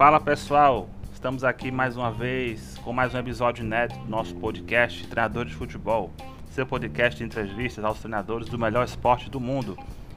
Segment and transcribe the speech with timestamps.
[0.00, 5.06] Fala pessoal, estamos aqui mais uma vez com mais um episódio inédito do nosso podcast
[5.06, 6.10] Treinadores de Futebol,
[6.50, 9.76] seu podcast de entrevistas aos treinadores do melhor esporte do mundo.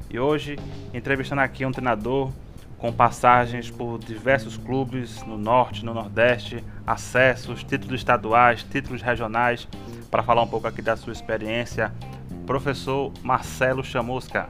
[0.09, 0.57] E hoje,
[0.93, 2.31] entrevistando aqui um treinador
[2.77, 9.67] com passagens por diversos clubes no norte, no nordeste, acessos, títulos estaduais, títulos regionais,
[10.09, 11.93] para falar um pouco aqui da sua experiência,
[12.45, 14.47] professor Marcelo Chamusca.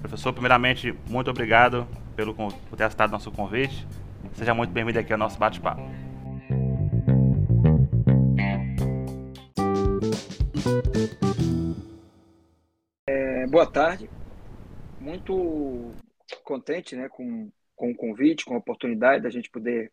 [0.00, 1.86] Professor, primeiramente, muito obrigado
[2.16, 3.86] pelo, por ter aceitado nosso convite.
[4.32, 5.82] Seja muito bem-vindo aqui ao nosso bate-papo.
[13.06, 14.08] É, boa tarde.
[14.98, 15.92] Muito
[16.44, 19.92] contente né, com, com o convite, com a oportunidade da gente poder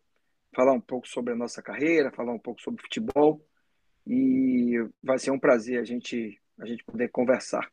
[0.54, 3.44] falar um pouco sobre a nossa carreira, falar um pouco sobre futebol.
[4.06, 7.70] E vai ser um prazer a gente, a gente poder conversar.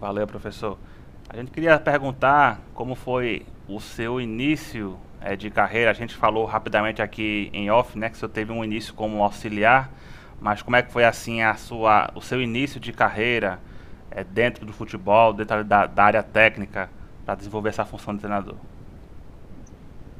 [0.00, 0.78] Valeu, professor.
[1.28, 5.90] A gente queria perguntar como foi o seu início é, de carreira.
[5.90, 9.92] A gente falou rapidamente aqui em off, né, que você teve um início como auxiliar,
[10.40, 13.60] mas como é que foi assim a sua, o seu início de carreira
[14.10, 16.88] é, dentro do futebol, dentro da, da área técnica,
[17.26, 18.56] para desenvolver essa função de treinador?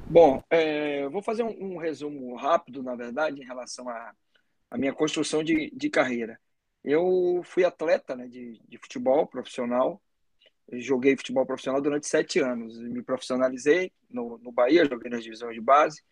[0.07, 5.43] Bom, é, vou fazer um, um, resumo rápido, na verdade, em relação à minha construção
[5.43, 6.39] de, de carreira.
[6.83, 10.01] Eu fui atleta né, de, de futebol profissional,
[10.73, 12.79] joguei futebol profissional durante sete anos.
[12.79, 16.03] Me profissionalizei no, no Bahia, joguei nas divisões de base.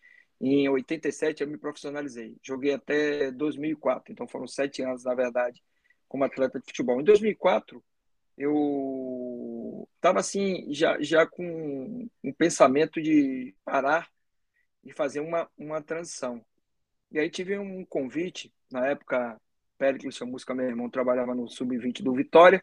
[0.41, 2.37] Em 87 eu me profissionalizei.
[2.41, 5.61] Joguei até 2004, então foram sete anos, na verdade,
[6.07, 7.01] como atleta de futebol.
[7.01, 7.83] Em 2004
[8.37, 14.09] eu estava assim já, já com um pensamento de parar
[14.83, 16.43] e fazer uma, uma transição.
[17.11, 19.39] E aí tive um convite, na época,
[19.79, 22.61] Péricles Chamusca, meu irmão, trabalhava no Sub-20 do Vitória,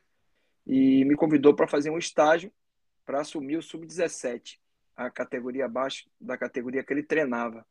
[0.67, 2.53] e me convidou para fazer um estágio
[3.05, 4.59] para assumir o sub-17,
[4.97, 7.65] a categoria abaixo da categoria que ele treinava.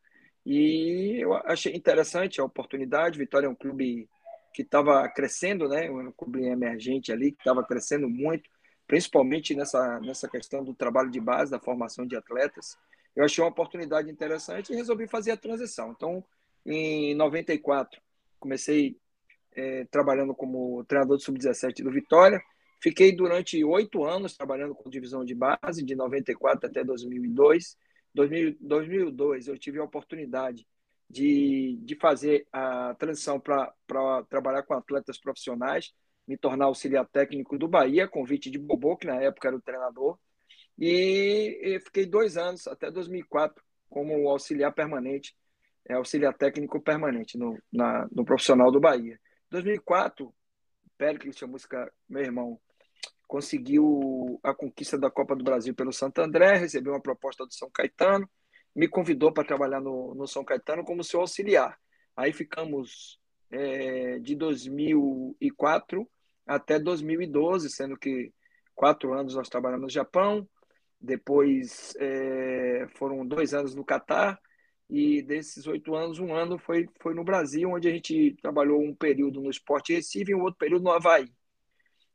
[0.45, 3.19] E eu achei interessante a oportunidade.
[3.19, 4.07] Vitória é um clube
[4.53, 5.89] que estava crescendo, né?
[5.91, 8.49] Um clube emergente ali que estava crescendo muito,
[8.87, 12.77] principalmente nessa nessa questão do trabalho de base, da formação de atletas.
[13.15, 15.91] Eu achei uma oportunidade interessante e resolvi fazer a transição.
[15.91, 16.23] Então,
[16.65, 17.99] em 94,
[18.39, 18.97] comecei
[19.55, 22.41] é, trabalhando como treinador do sub-17 do Vitória
[22.85, 27.75] Fiquei durante oito anos trabalhando com divisão de base, de 94 até 2002.
[28.13, 30.67] 2000, 2002 eu tive a oportunidade
[31.09, 33.73] de, de fazer a transição para
[34.29, 35.93] trabalhar com atletas profissionais,
[36.27, 40.19] me tornar auxiliar técnico do Bahia, convite de Bobô, que na época era o treinador,
[40.77, 45.35] e, e fiquei dois anos, até 2004, como auxiliar permanente,
[45.89, 49.19] é, auxiliar técnico permanente no, na, no profissional do Bahia.
[49.55, 50.33] 2004,
[50.97, 52.59] Péricles música meu irmão,
[53.27, 57.69] conseguiu a conquista da Copa do Brasil pelo Santo André, recebeu uma proposta do São
[57.69, 58.29] Caetano,
[58.75, 61.79] me convidou para trabalhar no, no São Caetano como seu auxiliar.
[62.15, 66.09] Aí ficamos é, de 2004
[66.45, 68.33] até 2012, sendo que
[68.73, 70.47] quatro anos nós trabalhamos no Japão,
[70.99, 74.39] depois é, foram dois anos no Catar,
[74.89, 78.93] e desses oito anos, um ano foi, foi no Brasil, onde a gente trabalhou um
[78.93, 81.31] período no Esporte Recife e um outro período no Havaí.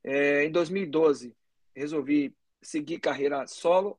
[0.04, 1.34] É, em 2012,
[1.75, 3.98] resolvi seguir carreira solo,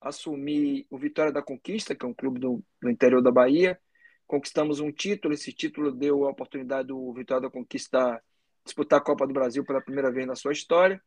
[0.00, 3.78] assumi o Vitória da Conquista, que é um clube do, do interior da Bahia.
[4.26, 8.22] Conquistamos um título, esse título deu a oportunidade do Vitória da Conquista
[8.64, 11.02] disputar a Copa do Brasil pela primeira vez na sua história.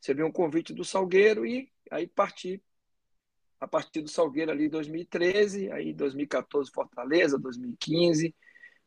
[0.00, 2.62] Recebi um convite do Salgueiro e aí parti
[3.60, 8.34] a partir do Salgueiro ali em 2013, aí 2014 Fortaleza, 2015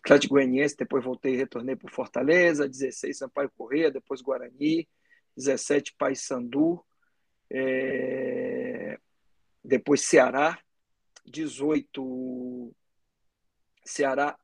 [0.04, 4.88] Atlético Goianiense, depois voltei e retornei para Fortaleza, 16 Sampaio Correia, depois Guarani,
[5.38, 6.84] 17 Paysandu,
[7.50, 8.98] é...
[9.64, 10.58] depois Ceará,
[11.26, 12.76] 18
[13.86, 14.38] Ceará,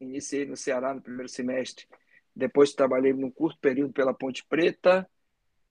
[0.00, 1.86] iniciei no Ceará no primeiro semestre,
[2.34, 5.08] depois trabalhei num curto período pela Ponte Preta,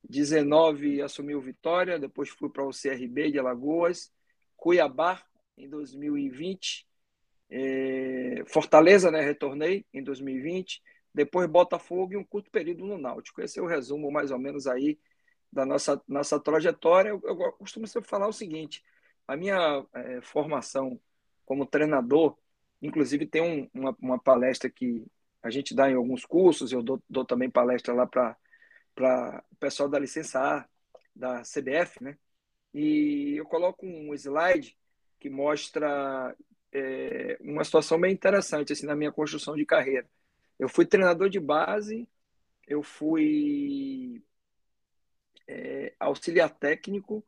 [0.03, 4.11] 19 assumi o Vitória, depois fui para o CRB de Alagoas,
[4.55, 5.21] Cuiabá
[5.57, 6.87] em 2020,
[7.49, 10.81] é, Fortaleza, né, retornei em 2020,
[11.13, 13.41] depois Botafogo e um curto período no Náutico.
[13.41, 14.99] Esse é o resumo mais ou menos aí
[15.51, 17.09] da nossa, nossa trajetória.
[17.09, 18.83] Eu, eu costumo sempre falar o seguinte,
[19.27, 20.99] a minha é, formação
[21.45, 22.37] como treinador,
[22.81, 25.05] inclusive tem um, uma, uma, palestra que
[25.41, 28.35] a gente dá em alguns cursos, eu dou, dou também palestra lá para
[28.97, 30.69] o pessoal da licença A,
[31.15, 32.17] da CBF, né?
[32.73, 34.77] E eu coloco um slide
[35.19, 36.35] que mostra
[36.71, 40.09] é, uma situação bem interessante assim na minha construção de carreira.
[40.59, 42.07] Eu fui treinador de base,
[42.67, 44.23] eu fui
[45.47, 47.23] é, auxiliar técnico,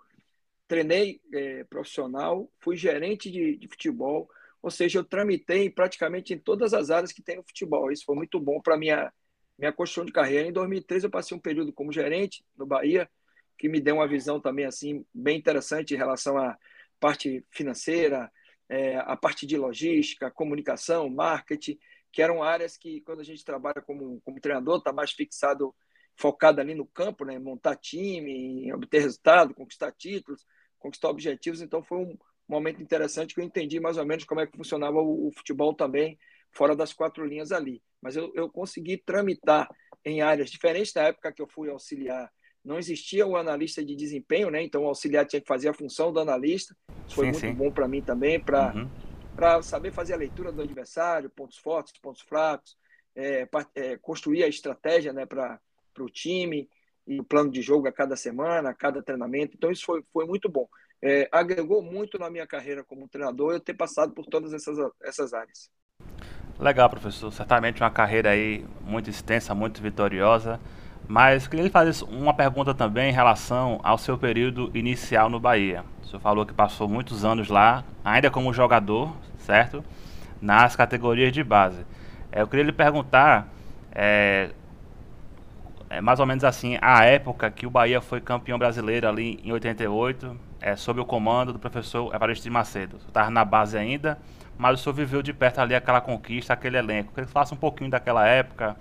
[0.67, 4.29] treinei é, profissional, fui gerente de, de, futebol,
[4.61, 7.91] ou seja, eu tramitei praticamente em todas as áreas que tem no futebol.
[7.91, 9.13] Isso foi muito bom para minha
[9.57, 10.47] minha construção de carreira.
[10.47, 13.09] Em 2013 eu passei um período como gerente no Bahia,
[13.57, 16.57] que me deu uma visão também assim bem interessante em relação à
[16.99, 18.31] parte financeira,
[18.67, 21.77] é, a parte de logística, comunicação, marketing,
[22.11, 25.73] que eram áreas que quando a gente trabalha como, como treinador está mais fixado
[26.17, 27.37] focado ali no campo, né?
[27.37, 30.45] montar time, obter resultado, conquistar títulos,
[30.79, 31.61] conquistar objetivos.
[31.61, 32.17] Então foi um
[32.47, 35.73] momento interessante que eu entendi mais ou menos como é que funcionava o, o futebol
[35.73, 36.17] também
[36.51, 37.83] fora das quatro linhas ali.
[38.01, 39.69] Mas eu, eu consegui tramitar
[40.03, 42.31] em áreas diferentes da época que eu fui auxiliar.
[42.63, 44.63] Não existia o analista de desempenho, né?
[44.63, 46.75] Então o auxiliar tinha que fazer a função do analista.
[47.07, 47.53] Isso foi sim, muito sim.
[47.53, 48.89] bom para mim também, para uhum.
[49.35, 52.75] para saber fazer a leitura do adversário, pontos fortes, pontos fracos,
[53.15, 55.25] é, é, construir a estratégia, né?
[55.25, 55.59] Para
[55.95, 56.69] para o time
[57.07, 59.55] e o plano de jogo a cada semana, a cada treinamento.
[59.55, 60.67] Então, isso foi, foi muito bom.
[61.01, 65.33] É, agregou muito na minha carreira como treinador eu ter passado por todas essas, essas
[65.33, 65.69] áreas.
[66.59, 67.31] Legal, professor.
[67.31, 70.59] Certamente uma carreira aí muito extensa, muito vitoriosa.
[71.07, 75.83] Mas queria lhe fazer uma pergunta também em relação ao seu período inicial no Bahia.
[76.01, 79.83] O senhor falou que passou muitos anos lá, ainda como jogador, certo?
[80.41, 81.85] Nas categorias de base.
[82.31, 83.47] É, eu queria lhe perguntar
[83.91, 84.49] é,
[85.89, 89.51] é mais ou menos assim, a época que o Bahia foi campeão brasileiro ali em
[89.51, 92.97] 88, é, sob o comando do professor Evaristo de Macedo.
[93.07, 94.17] Estava na base ainda,
[94.57, 97.09] mas o senhor viveu de perto ali aquela conquista, aquele elenco.
[97.09, 98.75] Queria que faça um pouquinho daquela época,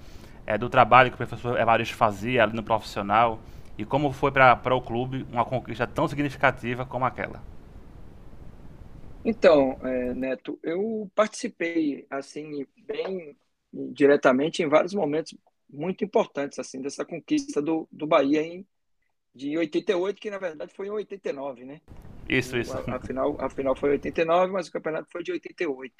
[0.46, 3.40] é, do trabalho que o professor Evaristo fazia ali no profissional
[3.76, 7.42] e como foi para o clube uma conquista tão significativa como aquela.
[9.24, 13.36] Então, é, Neto, eu participei assim bem
[13.72, 15.34] diretamente em vários momentos
[15.68, 18.66] muito importantes assim dessa conquista do, do Bahia em
[19.34, 21.80] de 88, que na verdade foi em 89, né?
[22.28, 22.76] Isso, isso.
[22.76, 25.92] A, a, final, a final foi 89, mas o campeonato foi de 88.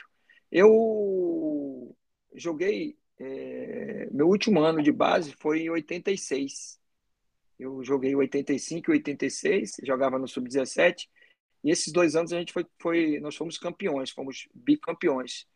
[0.50, 1.96] Eu
[2.34, 6.78] joguei é, meu último ano de base foi em 86.
[7.58, 11.08] Eu joguei 85 e 86, jogava no sub-17.
[11.62, 15.46] E esses dois anos a gente foi, foi nós fomos campeões, fomos bicampeões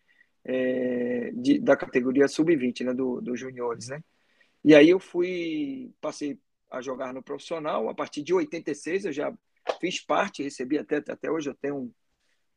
[0.45, 4.03] é, de, da categoria sub-20, né, do, dos juniores, né?
[4.65, 6.39] E aí eu fui, passei
[6.71, 7.89] a jogar no profissional.
[7.89, 9.33] A partir de 86 eu já
[9.81, 11.93] fiz parte, recebi até, até hoje eu tenho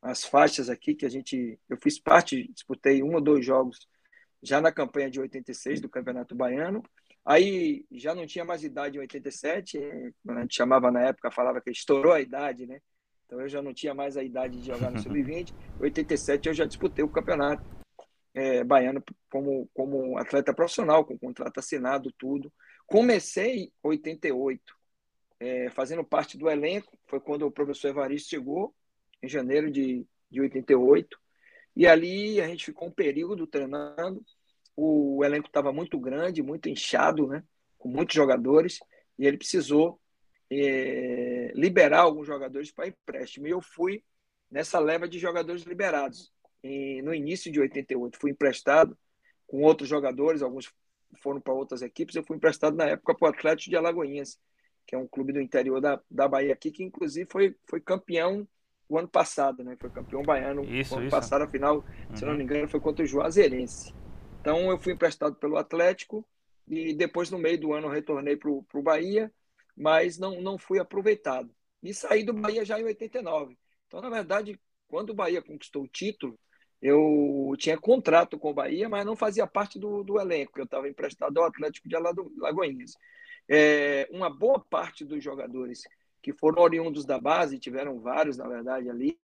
[0.00, 3.86] as faixas aqui que a gente, eu fiz parte, disputei um ou dois jogos
[4.42, 6.82] já na campanha de 86 do Campeonato Baiano.
[7.24, 9.78] Aí já não tinha mais idade em 87,
[10.28, 12.80] a gente chamava na época, falava que estourou a idade, né?
[13.24, 15.54] Então eu já não tinha mais a idade de jogar no sub-20.
[15.78, 17.64] 87 eu já disputei o campeonato
[18.34, 22.52] é, baiano como, como atleta profissional, com contrato assinado, tudo.
[22.86, 24.60] Comecei em 88,
[25.42, 28.74] é, fazendo parte do elenco, foi quando o professor Evaristo chegou,
[29.22, 31.18] em janeiro de, de 88,
[31.74, 34.24] e ali a gente ficou um período treinando,
[34.76, 37.42] o elenco estava muito grande, muito inchado, né,
[37.76, 38.78] com muitos jogadores,
[39.18, 40.00] e ele precisou
[40.50, 44.04] é, liberar alguns jogadores para empréstimo, e eu fui
[44.50, 46.32] nessa leva de jogadores liberados
[47.02, 48.18] no início de 88.
[48.20, 48.96] Fui emprestado
[49.46, 50.72] com outros jogadores, alguns
[51.20, 52.14] foram para outras equipes.
[52.14, 54.38] Eu fui emprestado na época para o Atlético de Alagoinhas,
[54.86, 58.46] que é um clube do interior da, da Bahia aqui, que inclusive foi, foi campeão
[58.88, 59.76] o ano passado, né?
[59.80, 61.16] Foi campeão baiano isso, o ano isso.
[61.16, 62.16] passado, a final, uhum.
[62.16, 63.94] se não me engano, foi contra o Juazeirense.
[64.40, 66.26] Então eu fui emprestado pelo Atlético
[66.68, 69.32] e depois no meio do ano retornei para o Bahia,
[69.76, 71.50] mas não, não fui aproveitado.
[71.82, 73.56] E saí do Bahia já em 89.
[73.86, 76.38] Então, na verdade, quando o Bahia conquistou o título,
[76.80, 80.58] eu tinha contrato com o Bahia, mas não fazia parte do, do elenco.
[80.58, 82.94] Eu estava emprestado ao Atlético de Alagoinhas.
[83.48, 85.82] É, uma boa parte dos jogadores
[86.22, 89.18] que foram oriundos da base, tiveram vários, na verdade, ali,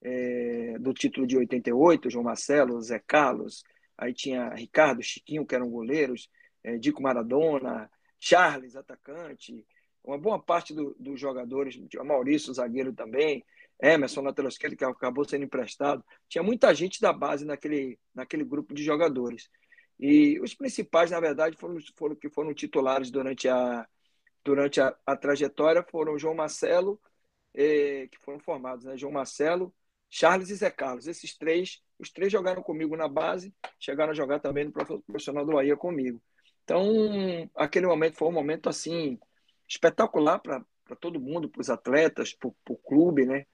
[0.00, 3.64] é, do título de 88, João Marcelo, Zé Carlos,
[3.96, 6.30] aí tinha Ricardo, Chiquinho, que eram goleiros,
[6.62, 9.66] é, Dico Maradona, Charles, atacante,
[10.04, 13.44] uma boa parte do, dos jogadores, Maurício, zagueiro também,
[13.80, 16.04] Emerson, lateral esquerdo, que acabou sendo emprestado.
[16.28, 19.48] Tinha muita gente da base naquele, naquele grupo de jogadores.
[19.98, 23.86] E os principais, na verdade, foram, foram que foram titulares durante a,
[24.44, 27.00] durante a, a trajetória foram João Marcelo,
[27.54, 28.96] eh, que foram formados, né?
[28.96, 29.74] João Marcelo,
[30.08, 31.06] Charles e Zé Carlos.
[31.06, 35.52] Esses três, os três jogaram comigo na base, chegaram a jogar também no profissional do
[35.52, 36.22] Bahia comigo.
[36.64, 39.18] Então, aquele momento foi um momento assim
[39.66, 40.64] espetacular para
[41.00, 43.46] todo mundo, para os atletas, para o clube, né?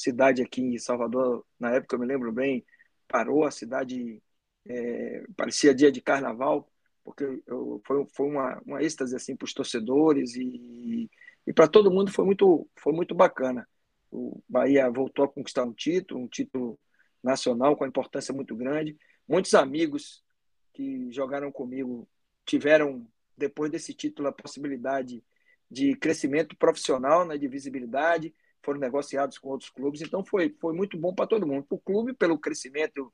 [0.00, 2.64] cidade aqui em Salvador, na época eu me lembro bem,
[3.06, 4.22] parou, a cidade
[4.66, 6.70] é, parecia dia de carnaval,
[7.04, 11.10] porque eu, foi, foi uma, uma êxtase assim, para os torcedores e,
[11.46, 13.68] e para todo mundo foi muito, foi muito bacana.
[14.10, 16.78] O Bahia voltou a conquistar um título, um título
[17.22, 18.96] nacional com importância muito grande.
[19.28, 20.24] Muitos amigos
[20.72, 22.08] que jogaram comigo
[22.44, 25.22] tiveram, depois desse título, a possibilidade
[25.70, 30.98] de crescimento profissional, né, de visibilidade, foram negociados com outros clubes, então foi, foi muito
[30.98, 33.12] bom para todo mundo, para o clube, pelo crescimento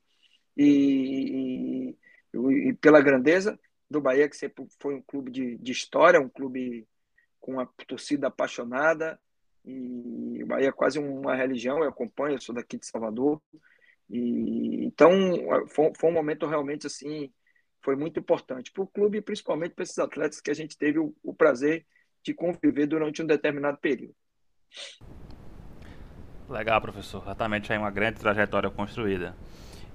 [0.57, 1.93] e,
[2.33, 3.59] e, e, pela grandeza
[3.89, 6.87] do Bahia, que sempre foi um clube de, de história, um clube
[7.39, 9.19] com uma torcida apaixonada,
[9.63, 13.41] e o Bahia é quase uma religião, eu acompanho, eu sou daqui de Salvador,
[14.09, 15.11] e então
[15.67, 17.31] foi, foi um momento realmente assim,
[17.81, 20.99] foi muito importante para o clube e principalmente para esses atletas que a gente teve
[20.99, 21.85] o, o prazer
[22.23, 24.15] de conviver durante um determinado período.
[26.49, 27.21] Legal, professor.
[27.23, 29.35] Exatamente aí uma grande trajetória construída.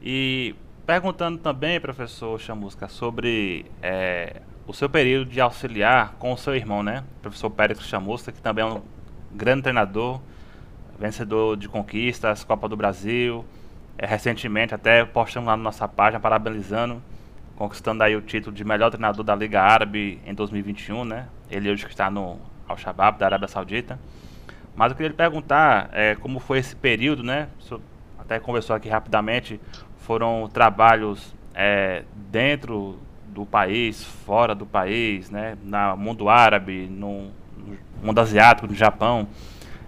[0.03, 6.57] E perguntando também, professor Chamusca, sobre é, o seu período de auxiliar com o seu
[6.57, 7.05] irmão, né?
[7.23, 8.83] Professor Pérez Chamusca, que também é um
[9.31, 10.21] grande treinador,
[10.99, 13.45] vencedor de conquistas, Copa do Brasil.
[13.97, 17.01] É, recentemente até postamos lá na nossa página parabenizando,
[17.55, 21.29] conquistando aí o título de melhor treinador da Liga Árabe em 2021, né?
[21.49, 24.01] Ele hoje que está no Al-Shabaab da Arábia Saudita.
[24.75, 27.49] Mas eu queria lhe perguntar é, como foi esse período, né?
[28.33, 29.61] até conversou aqui rapidamente.
[30.03, 35.57] Foram trabalhos é, dentro do país, fora do país, né?
[35.63, 39.27] No mundo árabe, no, no mundo asiático, no Japão.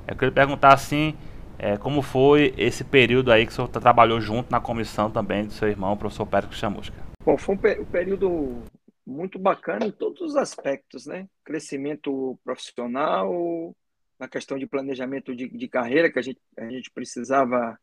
[0.07, 1.15] Eu queria perguntar assim,
[1.59, 5.53] é, como foi esse período aí que o senhor trabalhou junto na comissão também do
[5.53, 6.97] seu irmão, o professor Pérez Chamusca?
[7.25, 8.63] Bom, foi um período
[9.07, 11.27] muito bacana em todos os aspectos, né?
[11.45, 13.75] Crescimento profissional,
[14.19, 17.79] na questão de planejamento de, de carreira, que a gente, a gente precisava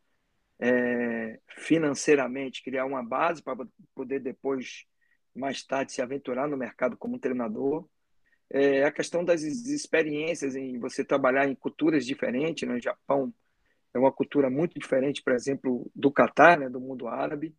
[0.62, 3.66] é, financeiramente criar uma base para
[3.96, 4.86] poder depois,
[5.36, 7.88] mais tarde, se aventurar no mercado como treinador.
[8.48, 12.82] É, a questão das experiências em você trabalhar em culturas diferentes, no né?
[12.82, 13.34] Japão
[13.94, 17.56] é uma cultura muito diferente, por exemplo, do Catar, né, do mundo árabe.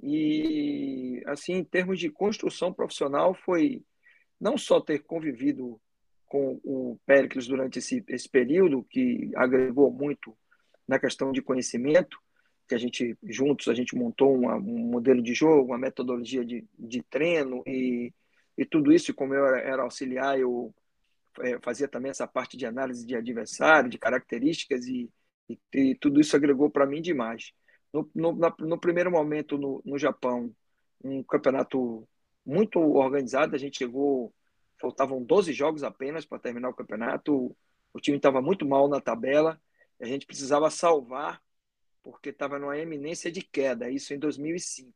[0.00, 3.82] E, assim, em termos de construção profissional, foi
[4.40, 5.80] não só ter convivido
[6.26, 10.36] com o Péricles durante esse, esse período, que agregou muito
[10.86, 12.18] na questão de conhecimento,
[12.68, 16.64] que a gente, juntos, a gente montou uma, um modelo de jogo, uma metodologia de,
[16.78, 18.12] de treino e,
[18.56, 20.74] e tudo isso, como eu era, era auxiliar, eu
[21.40, 25.10] é, fazia também essa parte de análise de adversário, de características e,
[25.48, 27.52] e, e tudo isso agregou para mim demais.
[27.92, 30.54] No, no, na, no primeiro momento, no, no Japão,
[31.02, 32.06] um campeonato
[32.44, 34.32] muito organizado, a gente chegou
[34.80, 37.56] faltavam 12 jogos apenas para terminar o campeonato.
[37.92, 39.60] O time estava muito mal na tabela.
[40.00, 41.42] a gente precisava salvar
[42.12, 44.92] porque estava numa eminência de queda, isso em 2005.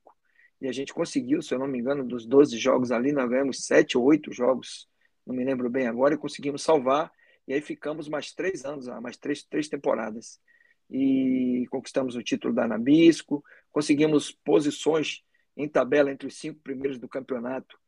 [0.61, 3.64] E a gente conseguiu, se eu não me engano, dos 12 jogos ali, nós ganhamos
[3.66, 4.88] 7 ou 8 jogos,
[5.26, 7.12] não me lembro bem agora, e conseguimos salvar.
[7.47, 10.40] E aí ficamos mais três anos, mais três, três temporadas.
[10.88, 15.23] E conquistamos o título da Nabisco, conseguimos posições
[15.57, 17.78] em tabela entre os cinco primeiros do campeonato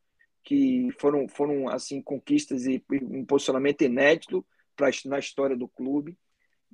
[0.43, 4.45] que foram, foram assim conquistas e um posicionamento inédito
[4.77, 6.19] pra, na história do clube.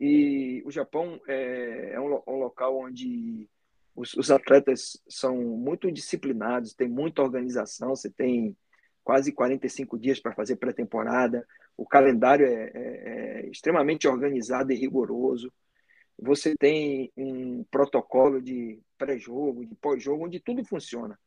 [0.02, 3.46] E o Japão é, é um, um, local onde
[3.94, 8.56] os, os, atletas são muito disciplinados, tem muita organização, você tem
[9.04, 15.52] quase 45 dias para fazer pré-temporada, o calendário é, é, é extremamente organizado e rigoroso.
[16.18, 21.18] Você tem um protocolo de pré-jogo, de pós-jogo, onde tudo funciona.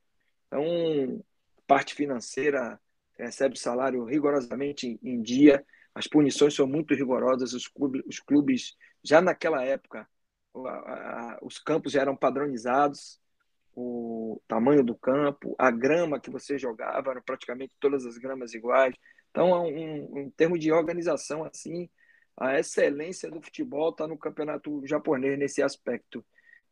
[0.47, 1.23] Então,
[1.67, 2.79] parte financeira
[3.15, 5.63] recebe salário rigorosamente em dia,
[5.95, 10.07] as punições são muito rigorosas, os clubes, os clubes já naquela época,
[11.41, 13.19] os campos eram padronizados,
[13.75, 18.95] o tamanho do campo, a grama que você jogava, eram praticamente todas as gramas iguais.
[19.31, 21.89] Então, um, em termos de organização, assim,
[22.37, 26.23] a excelência do futebol está no campeonato japonês nesse aspecto.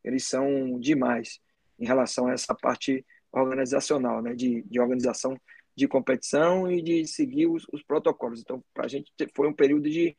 [0.04, 1.40] Eles são demais
[1.80, 5.40] em relação a essa parte organizacional, né, de, de organização
[5.82, 8.40] de competição e de seguir os, os protocolos.
[8.40, 10.16] Então, para a gente foi um período de,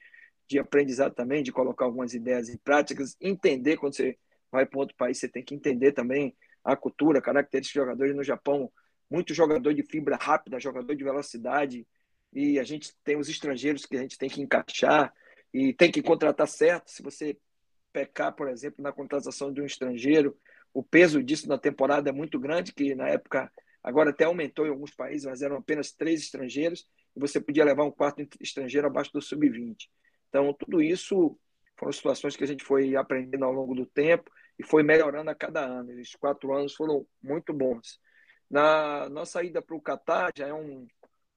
[0.49, 4.19] de aprendizado também, de colocar algumas ideias em práticas, entender quando você
[4.51, 8.25] vai para outro país, você tem que entender também a cultura, características de jogadores no
[8.25, 8.73] Japão,
[9.09, 11.87] muito jogador de fibra rápida, jogador de velocidade,
[12.33, 15.15] e a gente tem os estrangeiros que a gente tem que encaixar
[15.55, 16.91] e tem que contratar certo.
[16.91, 17.39] Se você
[17.93, 20.37] pecar, por exemplo, na contratação de um estrangeiro,
[20.75, 23.49] o peso disso na temporada é muito grande, que na época
[23.83, 26.87] agora até aumentou em alguns países, mas eram apenas três estrangeiros,
[27.17, 29.89] e você podia levar um quarto estrangeiro abaixo do sub-20.
[30.29, 31.39] Então, tudo isso
[31.77, 35.35] foram situações que a gente foi aprendendo ao longo do tempo e foi melhorando a
[35.35, 35.93] cada ano.
[35.93, 38.01] Esses quatro anos foram muito bons.
[38.49, 40.87] Na nossa ida para o Catar já é um,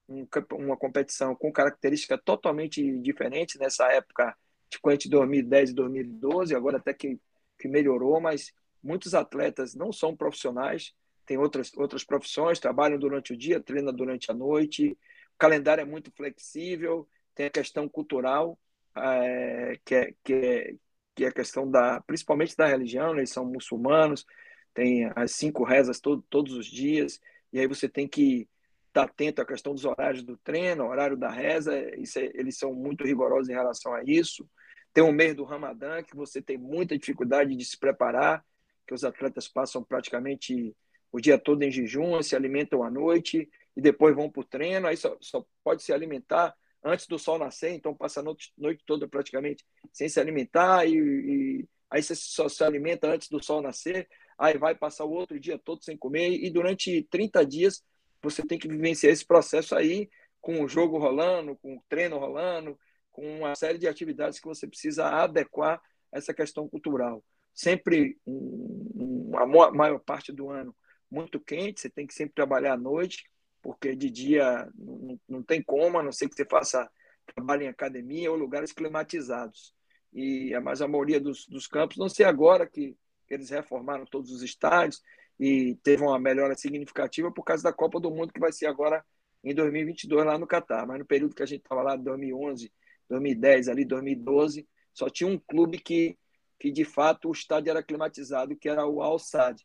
[0.07, 4.35] um, uma competição com característica totalmente diferente nessa época,
[4.69, 7.19] tipo entre 2010 e 2012, agora até que,
[7.59, 10.93] que melhorou, mas muitos atletas não são profissionais,
[11.25, 14.97] têm outras, outras profissões, trabalham durante o dia, treinam durante a noite,
[15.35, 18.57] o calendário é muito flexível, tem a questão cultural,
[18.95, 20.75] é, que, é, que, é,
[21.13, 23.19] que é a questão da, principalmente da religião, né?
[23.19, 24.25] eles são muçulmanos,
[24.73, 27.19] tem as cinco rezas todo, todos os dias,
[27.51, 28.47] e aí você tem que
[28.87, 31.93] estar atento à questão dos horários do treino, horário da reza, é,
[32.33, 34.49] eles são muito rigorosos em relação a isso.
[34.93, 38.45] Tem o mês do Ramadã, que você tem muita dificuldade de se preparar,
[38.87, 40.73] que os atletas passam praticamente
[41.15, 44.85] o dia todo em jejum, se alimentam à noite e depois vão para o treino,
[44.85, 46.53] aí só, só pode se alimentar
[46.83, 50.93] antes do sol nascer, então passa a noite, noite toda praticamente sem se alimentar, e,
[50.93, 55.39] e, aí você só se alimenta antes do sol nascer, aí vai passar o outro
[55.39, 57.81] dia todo sem comer, e durante 30 dias
[58.21, 60.09] você tem que vivenciar esse processo aí,
[60.41, 62.77] com o jogo rolando, com o treino rolando,
[63.09, 65.81] com uma série de atividades que você precisa adequar
[66.13, 67.23] a essa questão cultural.
[67.53, 70.75] Sempre, um, um, a maior parte do ano,
[71.09, 73.29] muito quente, você tem que sempre trabalhar à noite,
[73.61, 76.89] porque de dia não, não tem como, a não ser que você faça
[77.33, 79.73] trabalho em academia ou lugares climatizados.
[80.13, 82.95] E mas a maioria dos, dos campos, não sei agora que
[83.29, 85.01] eles reformaram todos os estádios
[85.39, 89.03] e teve uma melhora significativa por causa da Copa do Mundo que vai ser agora
[89.43, 90.87] em 2022 lá no Catar.
[90.87, 92.71] Mas no período que a gente estava lá, 2011,
[93.09, 96.17] 2010, ali 2012, só tinha um clube que,
[96.59, 99.61] que de fato o estádio era climatizado, que era o Al Sadd.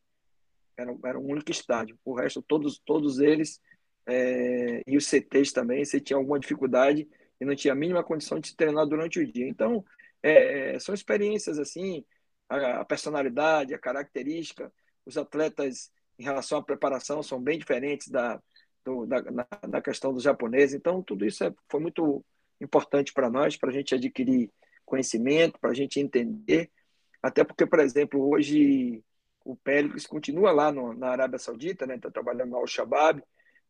[0.81, 1.99] Era, era um único estádio.
[2.05, 3.61] O resto, todos, todos eles
[4.07, 7.09] é, e os CTs também, você tinha alguma dificuldade
[7.41, 9.49] e não tinha a mínima condição de se treinar durante o dia.
[9.49, 9.85] Então,
[10.23, 12.05] é, são experiências assim,
[12.49, 14.73] a, a, personalidade, a característica,
[15.07, 18.41] os atletas em relação à preparação são bem diferentes da,
[18.85, 20.75] do, da, na, da, questão dos japoneses.
[20.75, 22.25] Então, tudo isso é, foi muito
[22.61, 24.51] importante para nós, para a gente adquirir
[24.85, 26.71] conhecimento, para a gente entender.
[27.23, 29.03] Até porque, por exemplo, hoje
[29.45, 31.97] o Pérez continua lá no, na Arábia Saudita, né?
[31.97, 33.23] Está trabalhando no Al-Shabaab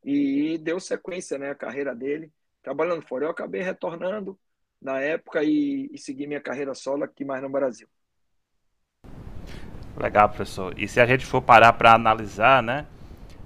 [0.04, 1.50] e deu sequência, né?
[1.50, 3.24] A carreira dele trabalhando fora.
[3.24, 4.38] Eu acabei retornando
[4.80, 7.88] na época e, e segui minha carreira solo aqui mais no Brasil.
[9.96, 10.78] Legal, professor.
[10.78, 12.86] E se a gente for parar para analisar, né?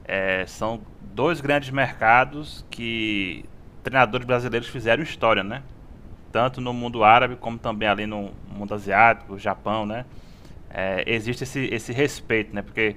[0.05, 3.45] É, são dois grandes mercados que
[3.83, 5.63] treinadores brasileiros fizeram história, né?
[6.31, 10.05] Tanto no mundo árabe como também ali no mundo asiático, Japão, né?
[10.75, 12.61] É, existe esse, esse respeito, né?
[12.61, 12.97] Porque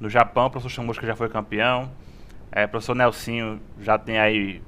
[0.00, 1.90] no Japão o professor Chamusca já foi campeão,
[2.50, 4.62] é, o professor Nelsinho já tem aí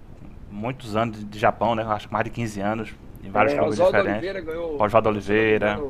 [0.51, 1.83] muitos anos de, de Japão, né?
[1.85, 2.94] Acho que mais de 15 anos,
[3.25, 4.11] em vários é, clubes diferentes.
[4.12, 4.83] Oliveira ganhou.
[4.83, 5.81] Oswaldo Oliveira.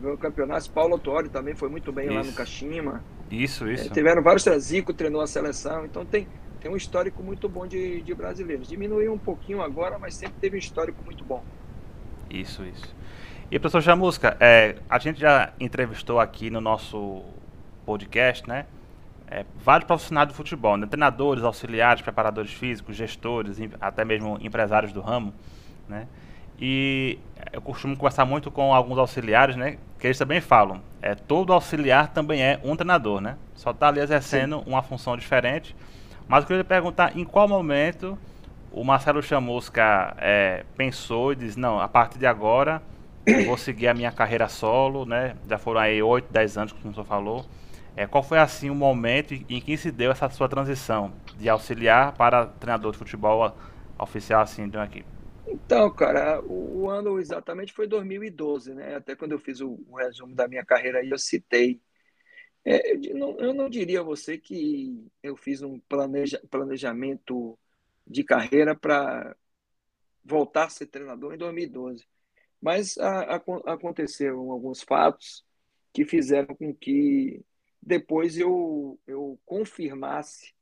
[0.00, 0.70] Ganhou, campeonato.
[0.70, 2.14] Paulo Autori também foi muito bem isso.
[2.14, 3.04] lá no Kashima.
[3.30, 3.88] Isso, isso.
[3.88, 4.44] É, tiveram vários.
[4.58, 5.84] Zico treinou a seleção.
[5.84, 6.26] Então tem,
[6.60, 8.68] tem um histórico muito bom de, de brasileiros.
[8.68, 11.42] Diminuiu um pouquinho agora, mas sempre teve um histórico muito bom.
[12.30, 12.94] Isso, isso.
[13.50, 17.22] E professor Chamusca, é, a gente já entrevistou aqui no nosso
[17.84, 18.66] podcast, né?
[19.28, 20.86] é, vários profissionais do futebol, né?
[20.86, 25.34] treinadores, auxiliares, preparadores físicos, gestores, até mesmo empresários do ramo,
[25.88, 26.06] né?
[26.58, 27.18] E
[27.52, 29.76] eu costumo conversar muito com alguns auxiliares, né?
[29.98, 33.36] Que eles também falam, é todo auxiliar também é um treinador, né?
[33.54, 34.64] Só está ali exercendo Sim.
[34.66, 35.76] uma função diferente.
[36.26, 38.18] Mas eu queria perguntar em qual momento
[38.72, 42.80] o Marcelo Chamusca é, pensou e disse, não, a partir de agora
[43.46, 45.36] vou seguir a minha carreira solo, né?
[45.48, 47.44] Já foram aí 8, 10 anos, como o senhor falou.
[47.96, 52.14] É, qual foi assim o momento em que se deu essa sua transição de auxiliar
[52.14, 53.56] para treinador de futebol
[53.98, 55.06] oficial assim de uma equipe?
[55.46, 58.96] Então, cara, o ano exatamente foi 2012, né?
[58.96, 61.80] Até quando eu fiz o, o resumo da minha carreira aí, eu citei.
[62.64, 67.56] É, eu, não, eu, não, diria a você que eu fiz um planeja, planejamento
[68.06, 69.36] de carreira para
[70.24, 72.04] voltar a ser treinador em 2012.
[72.60, 73.42] Mas a, a,
[73.72, 75.44] aconteceram alguns fatos
[75.92, 77.44] que fizeram com que
[77.80, 80.54] depois eu, eu confirmasse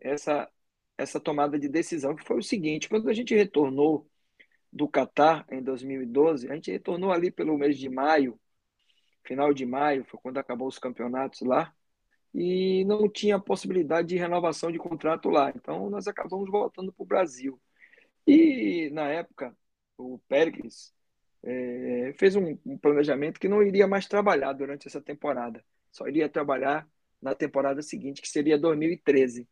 [0.00, 0.50] essa,
[0.96, 4.08] essa tomada de decisão, que foi o seguinte: quando a gente retornou
[4.72, 8.38] do Catar em 2012, a gente retornou ali pelo mês de maio,
[9.24, 11.74] final de maio, foi quando acabou os campeonatos lá,
[12.32, 15.50] e não tinha possibilidade de renovação de contrato lá.
[15.54, 17.60] Então nós acabamos voltando para o Brasil.
[18.26, 19.56] E na época,
[19.96, 20.94] o Pérez
[21.46, 25.64] é, fez um, um planejamento que não iria mais trabalhar durante essa temporada
[25.96, 26.86] só iria trabalhar
[27.22, 29.48] na temporada seguinte, que seria 2013,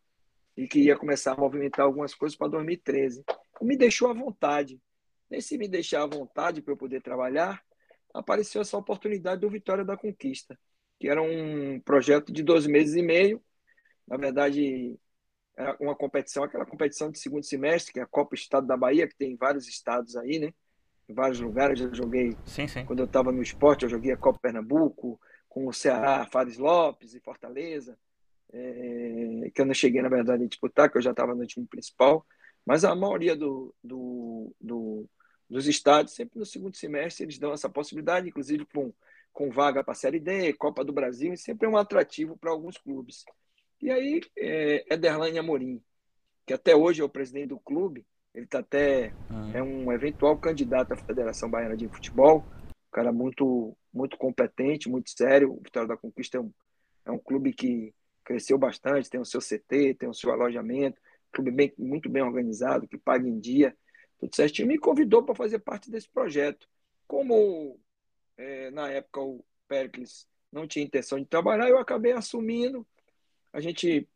[0.55, 3.25] e que ia começar a movimentar algumas coisas para 2013.
[3.63, 4.79] Me deixou à vontade.
[5.31, 7.65] Nesse me deixar à vontade para eu poder trabalhar,
[8.13, 10.59] apareceu essa oportunidade do Vitória da Conquista,
[11.01, 13.43] que era um projeto de dois meses e meio.
[14.07, 14.99] Na verdade,
[15.57, 19.09] era uma competição, aquela competição de segundo semestre, que é a Copa Estado da Bahia,
[19.09, 20.53] que tem em vários estados aí, né?
[21.09, 21.81] Em vários lugares.
[21.81, 22.85] Eu joguei, sim, sim.
[22.85, 27.14] quando eu estava no esporte, eu joguei a Copa Pernambuco, com o Ceará, Fares Lopes
[27.14, 27.97] e Fortaleza,
[28.53, 31.67] é, que eu não cheguei, na verdade, a disputar, que eu já estava no time
[31.67, 32.27] principal.
[32.67, 35.09] Mas a maioria do, do, do,
[35.49, 38.93] dos estados, sempre no segundo semestre, eles dão essa possibilidade, inclusive com,
[39.33, 42.51] com vaga para a Série D, Copa do Brasil, e sempre é um atrativo para
[42.51, 43.25] alguns clubes.
[43.81, 45.81] E aí, é, Ederlane Amorim,
[46.47, 49.57] que até hoje é o presidente do clube, ele está até uhum.
[49.57, 55.11] é um eventual candidato à Federação Baiana de Futebol, um cara muito muito competente, muito
[55.11, 55.53] sério.
[55.53, 56.53] O Vitória da Conquista é um,
[57.07, 57.94] é um clube que
[58.25, 61.01] cresceu bastante, tem o seu CT, tem o seu alojamento,
[61.33, 63.77] clube bem, muito bem organizado, que paga em dia,
[64.18, 64.66] tudo certinho.
[64.66, 66.66] Me convidou para fazer parte desse projeto.
[67.07, 67.79] Como
[68.37, 72.87] é, na época o Pericles não tinha intenção de trabalhar, eu acabei assumindo
[73.53, 74.09] a gente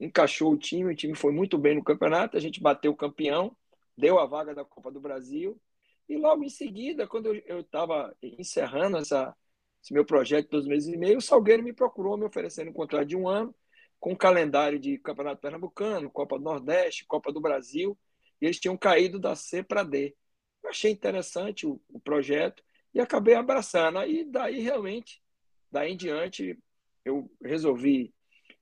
[0.00, 3.54] encaixou o time, o time foi muito bem no campeonato, a gente bateu o campeão,
[3.96, 5.60] deu a vaga da Copa do Brasil,
[6.08, 9.36] e logo em seguida, quando eu estava encerrando essa,
[9.82, 12.74] esse meu projeto de dois meses e meio, o Salgueiro me procurou me oferecendo um
[12.74, 13.54] contrato de um ano,
[14.00, 17.96] com um calendário de Campeonato Pernambucano, Copa do Nordeste, Copa do Brasil,
[18.40, 20.16] e eles tinham caído da C para D.
[20.62, 22.62] Eu achei interessante o, o projeto
[22.94, 23.98] e acabei abraçando.
[23.98, 25.22] Aí daí realmente,
[25.70, 26.58] daí em diante,
[27.04, 28.14] eu resolvi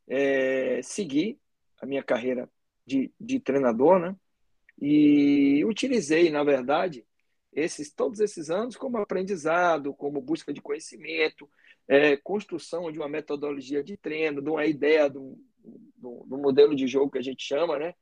[0.09, 1.39] é, seguir
[1.81, 2.49] a minha carreira
[2.87, 4.17] de, de treinador, né?
[4.81, 7.05] E utilizei, na verdade,
[7.53, 11.49] esses todos esses anos como aprendizado, como busca de conhecimento,
[11.87, 15.39] é, construção de uma metodologia de treino, de uma ideia do,
[15.97, 17.95] do, do modelo de jogo que a gente chama, né?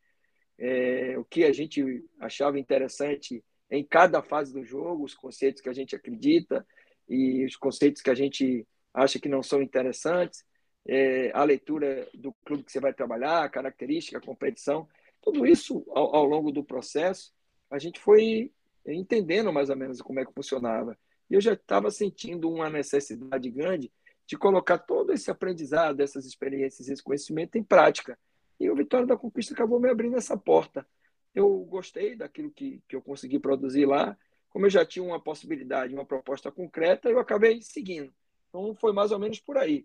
[0.59, 5.69] É, o que a gente achava interessante em cada fase do jogo, os conceitos que
[5.69, 6.67] a gente acredita
[7.09, 10.45] e os conceitos que a gente acha que não são interessantes
[10.87, 14.89] é, a leitura do clube que você vai trabalhar, a característica, a competição,
[15.21, 17.35] tudo isso ao, ao, longo do processo
[17.69, 18.53] a gente foi
[18.87, 20.97] entendendo mais ou menos como é que funcionava.
[21.29, 23.91] E eu já estava sentindo uma necessidade grande
[24.25, 28.17] de colocar todo esse aprendizado, essas experiências, esse conhecimento em prática.
[28.61, 30.87] E o Vitória da Conquista acabou me abrindo essa porta.
[31.35, 34.17] Eu gostei daquilo que, que eu consegui produzir lá.
[34.49, 38.13] Como eu já tinha uma possibilidade, uma proposta concreta, eu acabei seguindo.
[38.49, 39.85] Então, foi mais ou menos por aí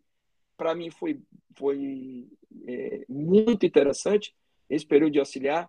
[0.62, 1.20] para mim foi,
[1.58, 2.28] foi
[2.68, 4.32] é, muito interessante
[4.70, 5.68] esse período de auxiliar.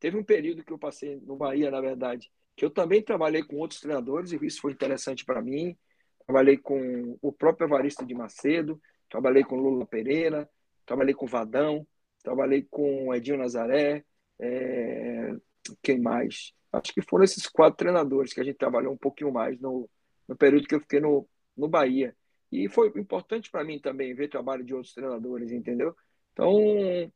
[0.00, 3.58] Teve um período que eu passei no Bahia, na verdade, que eu também trabalhei com
[3.58, 5.78] outros treinadores e isso foi interessante para mim.
[6.26, 10.50] Trabalhei com o próprio Evaristo de Macedo, trabalhei com Lula Pereira,
[10.84, 11.86] trabalhei com Vadão,
[12.20, 14.04] trabalhei com Edinho Nazaré,
[14.40, 15.36] é...
[15.80, 16.52] quem mais?
[16.72, 19.88] Acho que foram esses quatro treinadores que a gente trabalhou um pouquinho mais no,
[20.26, 22.16] no período que eu fiquei no, no Bahia.
[22.52, 25.96] E foi importante para mim também ver trabalho de outros treinadores, entendeu?
[26.34, 27.10] Então,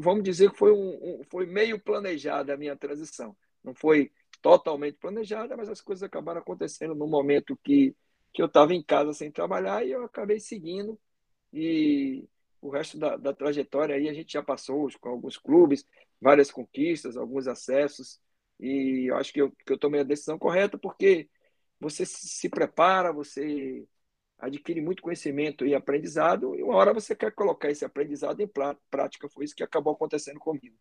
[0.00, 3.36] vamos dizer que foi, um, um, foi meio planejada a minha transição.
[3.62, 4.10] Não foi
[4.42, 7.94] totalmente planejada, mas as coisas acabaram acontecendo no momento que,
[8.32, 10.98] que eu estava em casa sem trabalhar e eu acabei seguindo.
[11.52, 12.28] E
[12.60, 15.86] o resto da, da trajetória aí a gente já passou com alguns clubes,
[16.20, 18.20] várias conquistas, alguns acessos.
[18.58, 21.28] E eu acho que eu, que eu tomei a decisão correta porque
[21.78, 23.86] você se prepara, você
[24.44, 28.50] adquire muito conhecimento e aprendizado, e uma hora você quer colocar esse aprendizado em
[28.90, 29.28] prática.
[29.28, 30.76] Foi isso que acabou acontecendo comigo.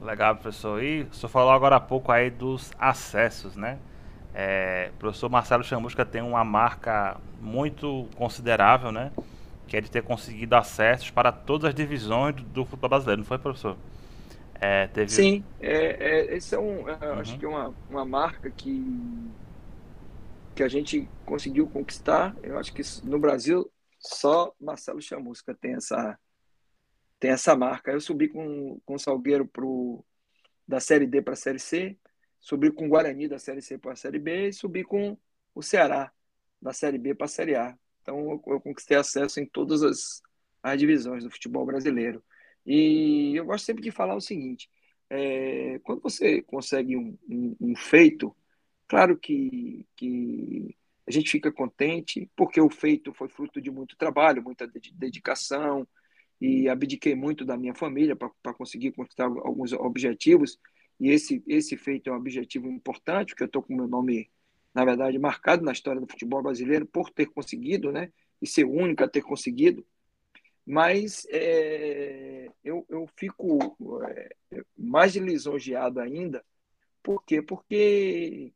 [0.00, 0.82] Legal, professor.
[0.82, 3.78] E o senhor falou agora há pouco aí dos acessos, né?
[4.34, 9.12] É, o professor Marcelo Chamusca tem uma marca muito considerável, né?
[9.68, 13.26] Que é de ter conseguido acessos para todas as divisões do, do futebol brasileiro, não
[13.26, 13.76] foi, professor?
[14.54, 15.10] É, teve...
[15.10, 17.20] Sim, é, é, esse é um, é, uhum.
[17.20, 19.30] acho que é uma, uma marca que
[20.54, 22.36] que a gente conseguiu conquistar.
[22.42, 26.18] Eu acho que no Brasil só Marcelo Chamusca tem essa
[27.18, 27.92] tem essa marca.
[27.92, 30.04] Eu subi com, com o Salgueiro pro,
[30.66, 31.96] da Série D para a Série C,
[32.40, 35.16] subi com o Guarani da Série C para a Série B e subi com
[35.54, 36.12] o Ceará
[36.60, 37.78] da Série B para a Série A.
[38.02, 40.20] Então eu, eu, conquistei acesso em todas as,
[40.62, 42.24] as divisões do futebol brasileiro.
[42.66, 44.68] E eu gosto sempre de falar o seguinte:
[45.08, 48.34] é, quando você consegue um, um, um feito,
[48.92, 50.76] Claro que, que
[51.08, 55.88] a gente fica contente, porque o feito foi fruto de muito trabalho, muita dedicação,
[56.38, 60.58] e abdiquei muito da minha família para conseguir conquistar alguns objetivos.
[61.00, 64.30] E esse, esse feito é um objetivo importante, porque eu estou com meu nome,
[64.74, 68.12] na verdade, marcado na história do futebol brasileiro por ter conseguido, né?
[68.42, 69.86] E ser o único a ter conseguido.
[70.66, 73.74] Mas é, eu, eu fico
[74.06, 74.36] é,
[74.76, 76.44] mais lisonjeado ainda.
[77.02, 77.40] Por quê?
[77.40, 78.52] Porque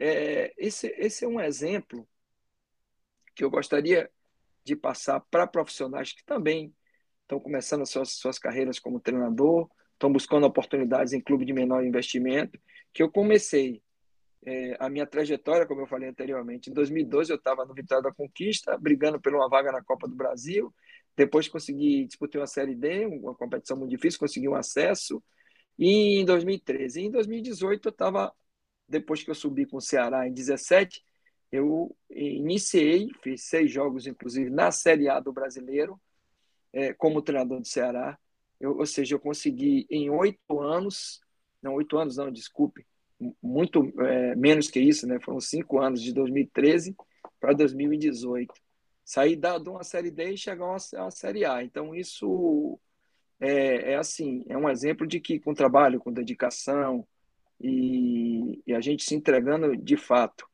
[0.00, 2.08] é, esse, esse é um exemplo
[3.34, 4.10] que eu gostaria
[4.64, 6.74] de passar para profissionais que também
[7.22, 12.58] estão começando suas, suas carreiras como treinador, estão buscando oportunidades em clube de menor investimento,
[12.92, 13.82] que eu comecei
[14.44, 16.70] é, a minha trajetória, como eu falei anteriormente.
[16.70, 20.16] Em 2012 eu estava no Vitória da Conquista, brigando por uma vaga na Copa do
[20.16, 20.74] Brasil,
[21.16, 25.22] depois consegui disputar uma Série D, uma competição muito difícil, consegui um acesso,
[25.78, 27.00] e em 2013.
[27.00, 28.32] E em 2018 eu estava,
[28.90, 31.02] depois que eu subi com o Ceará em 17,
[31.52, 36.00] eu iniciei, fiz seis jogos, inclusive, na Série A do Brasileiro,
[36.72, 38.18] é, como treinador do Ceará.
[38.60, 41.20] Eu, ou seja, eu consegui em oito anos,
[41.62, 42.84] não, oito anos não, desculpe,
[43.42, 45.18] muito é, menos que isso, né?
[45.20, 46.94] Foram cinco anos, de 2013
[47.38, 48.52] para 2018.
[49.04, 51.62] Sair da, de uma Série D e chegar a uma, uma Série A.
[51.64, 52.78] Então, isso
[53.40, 57.06] é, é, assim, é um exemplo de que com trabalho, com dedicação
[57.60, 60.48] e, e a gente se entregando de fato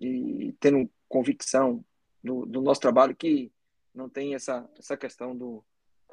[0.00, 1.84] e tendo convicção
[2.22, 3.52] do, do, nosso trabalho que
[3.94, 5.64] não tem essa, essa questão do,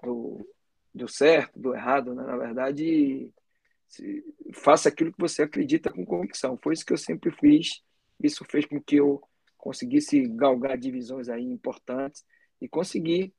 [0.04, 0.48] do,
[0.94, 2.24] do certo, do errado, né?
[2.24, 3.32] na verdade,
[3.88, 6.58] se, faça aquilo que você acredita com convicção.
[6.62, 7.82] Foi isso que eu sempre fiz,
[8.22, 9.22] isso fez com que eu
[9.58, 12.26] conseguisse galgar divisões aí importantes
[12.62, 13.34] e conseguir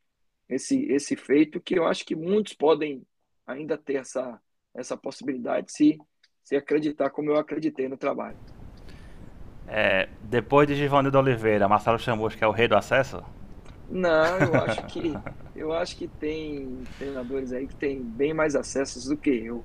[0.48, 3.06] esse, esse feito que eu acho que muitos podem
[3.46, 4.40] ainda ter essa,
[4.74, 5.98] essa possibilidade se,
[6.46, 8.36] se acreditar como eu acreditei no trabalho.
[9.66, 13.20] É, depois de Givanildo Oliveira, Marcelo que é o rei do acesso?
[13.90, 15.12] Não, eu acho que
[15.56, 19.64] eu acho que tem treinadores aí que têm bem mais acessos do que eu.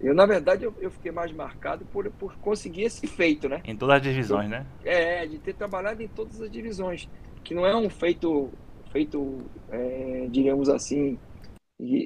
[0.00, 3.60] Eu, na verdade, eu, eu, fiquei mais marcado por, por conseguir esse feito, né?
[3.64, 4.64] Em todas as divisões, né?
[4.84, 7.08] É, de ter trabalhado em todas as divisões.
[7.42, 8.52] Que não é um feito,
[8.92, 11.18] feito é, diríamos assim.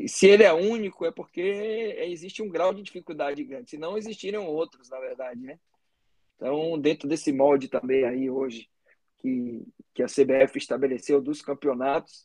[0.06, 3.70] Se ele é único, é porque existe um grau de dificuldade grande.
[3.70, 5.58] Se não existiriam outros, na verdade, né?
[6.36, 8.68] Então, dentro desse molde também aí hoje
[9.18, 12.24] que, que a CBF estabeleceu dos campeonatos,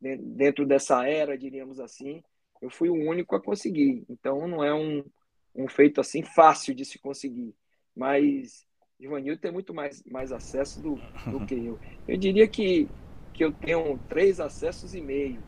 [0.00, 2.22] dentro dessa era, diríamos assim,
[2.60, 4.04] eu fui o único a conseguir.
[4.08, 5.04] Então, não é um,
[5.54, 7.54] um feito assim fácil de se conseguir.
[7.94, 8.66] Mas
[8.98, 10.96] Ivanil tem muito mais, mais acesso do,
[11.30, 11.78] do que eu.
[12.08, 12.88] Eu diria que,
[13.32, 15.42] que eu tenho três acessos e meio,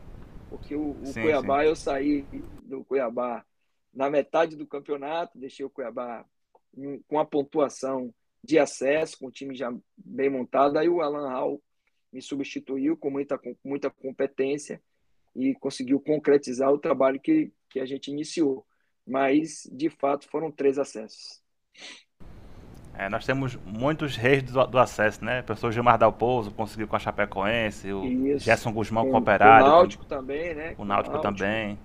[0.49, 1.67] porque o, o sim, Cuiabá, sim.
[1.67, 2.25] eu saí
[2.63, 3.45] do Cuiabá
[3.93, 6.25] na metade do campeonato, deixei o Cuiabá
[7.07, 10.77] com a pontuação de acesso, com o time já bem montado.
[10.77, 11.61] Aí o Alan Hall
[12.11, 14.81] me substituiu com muita, com muita competência
[15.35, 18.65] e conseguiu concretizar o trabalho que, que a gente iniciou.
[19.05, 21.41] Mas, de fato, foram três acessos.
[22.99, 25.39] É, nós temos muitos reis do, do, acesso, né?
[25.39, 28.43] O professor Gilmar Dalpozo conseguiu com a Chapecoense, o Isso.
[28.43, 29.65] Gerson Guzmão com, com o Operário.
[29.65, 30.75] O Náutico também, né?
[30.77, 31.79] O Náutico, Náutico também.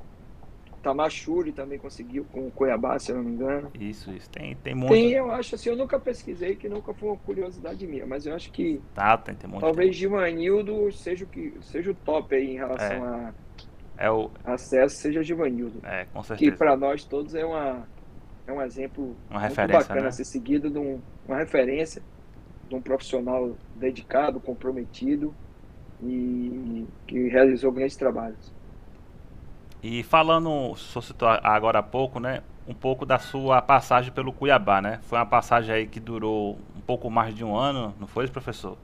[0.83, 3.71] Tamachuri também conseguiu com o Cuiabá, se eu não me engano.
[3.79, 4.29] Isso, isso.
[4.29, 4.91] Tem, tem muito.
[4.91, 8.35] Tem, eu acho assim, eu nunca pesquisei, que nunca foi uma curiosidade minha, mas eu
[8.35, 8.83] acho que.
[8.93, 9.63] Tá, tem, tem muito.
[9.63, 12.99] Talvez Givanildo seja o, que, seja o top aí em relação é.
[12.99, 13.35] a.
[13.97, 14.29] É o...
[14.45, 15.79] Acesso seja Givanildo.
[15.85, 16.51] É, com certeza.
[16.51, 17.87] Que para nós todos é uma
[18.47, 20.11] é um exemplo uma referência, bacana né?
[20.11, 22.03] ser seguido de um, uma referência
[22.69, 25.35] de um profissional dedicado, comprometido
[26.03, 28.53] e que realizou grandes trabalhos.
[29.83, 32.43] E falando, só citou agora há pouco, né?
[32.67, 34.99] Um pouco da sua passagem pelo Cuiabá, né?
[35.03, 38.79] Foi uma passagem aí que durou um pouco mais de um ano, não foi, professor?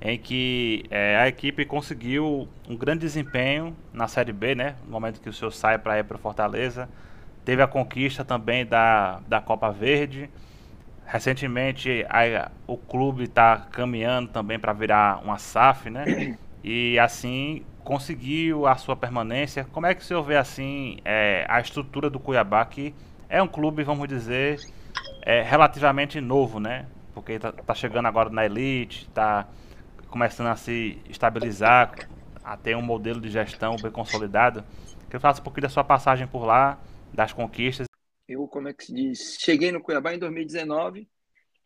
[0.00, 4.76] Em que é, a equipe conseguiu um grande desempenho na Série B, né?
[4.84, 6.88] No momento que o senhor sai para ir para Fortaleza.
[7.48, 10.28] Teve a conquista também da, da Copa Verde.
[11.06, 16.36] Recentemente a, o clube está caminhando também para virar uma SAF, né?
[16.62, 19.66] E assim conseguiu a sua permanência.
[19.72, 22.94] Como é que o senhor vê assim é, a estrutura do Cuiabá, que
[23.30, 24.60] é um clube, vamos dizer,
[25.22, 26.84] é, relativamente novo, né?
[27.14, 29.46] Porque está tá chegando agora na elite, está
[30.10, 31.92] começando a se estabilizar,
[32.44, 34.62] a ter um modelo de gestão bem consolidado.
[35.08, 36.76] Que eu faça um pouquinho da sua passagem por lá,
[37.12, 37.86] das conquistas.
[38.28, 39.36] Eu, como é que se diz?
[39.40, 41.08] Cheguei no Cuiabá em 2019,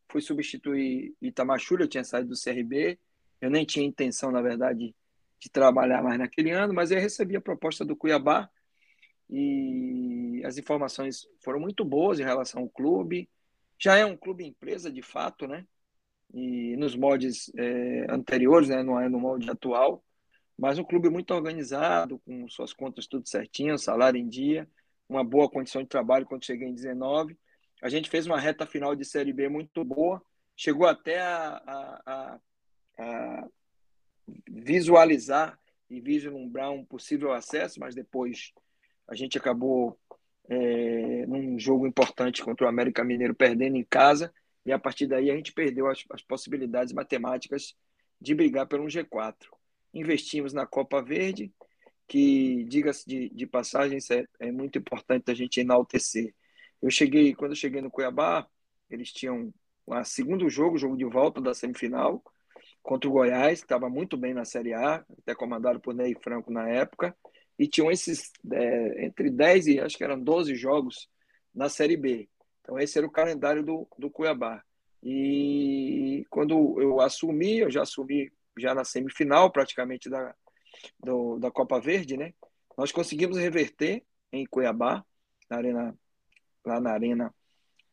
[0.09, 2.99] fui substituir Itamachura, eu tinha saído do CRB,
[3.41, 4.95] eu nem tinha intenção, na verdade,
[5.41, 8.49] de trabalhar mais naquele ano, mas eu recebi a proposta do Cuiabá
[9.29, 13.29] e as informações foram muito boas em relação ao clube.
[13.79, 15.67] Já é um clube empresa, de fato, né?
[16.33, 18.83] E nos moldes é, anteriores, né?
[18.83, 20.05] Não é no molde atual,
[20.57, 24.69] mas um clube muito organizado, com suas contas tudo certinho, salário em dia,
[25.13, 27.37] uma boa condição de trabalho quando cheguei em 19.
[27.83, 30.23] A gente fez uma reta final de Série B muito boa,
[30.57, 32.39] chegou até a, a, a,
[32.99, 33.49] a
[34.49, 35.59] visualizar
[35.91, 38.53] e vislumbrar um possível acesso, mas depois
[39.07, 39.99] a gente acabou
[40.49, 44.33] é, num jogo importante contra o América Mineiro perdendo em casa
[44.65, 47.75] e a partir daí a gente perdeu as, as possibilidades matemáticas
[48.21, 49.37] de brigar pelo um G4.
[49.93, 51.53] Investimos na Copa Verde,
[52.13, 56.35] que, diga-se de, de passagem, é, é muito importante a gente enaltecer.
[56.83, 58.47] Eu cheguei, quando eu cheguei no Cuiabá,
[58.91, 59.51] eles tinham
[59.87, 62.23] o segundo jogo, jogo de volta da semifinal,
[62.83, 66.53] contra o Goiás, que estava muito bem na Série A, até comandado por Ney Franco
[66.53, 67.17] na época,
[67.59, 71.09] e tinham esses é, entre 10 e acho que eram 12 jogos
[71.55, 72.29] na Série B.
[72.61, 74.63] Então, esse era o calendário do, do Cuiabá.
[75.03, 80.35] E quando eu assumi, eu já assumi já na semifinal praticamente da,
[80.99, 82.35] do, da Copa Verde, né?
[82.77, 85.05] Nós conseguimos reverter em Cuiabá,
[85.51, 85.99] na arena,
[86.65, 87.35] lá na arena,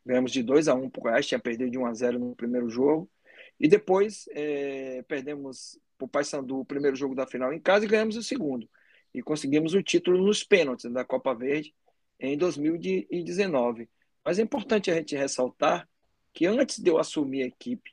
[0.04, 2.34] ganhamos de 2 a 1 para o Goiás, tinha perdido de 1 a 0 no
[2.34, 3.10] primeiro jogo.
[3.58, 7.88] E depois é, perdemos para o Paysandu o primeiro jogo da final em casa e
[7.88, 8.68] ganhamos o segundo.
[9.12, 11.74] E conseguimos o título nos pênaltis da Copa Verde
[12.18, 13.88] em 2019.
[14.24, 15.88] Mas é importante a gente ressaltar
[16.32, 17.90] que antes de eu assumir a equipe,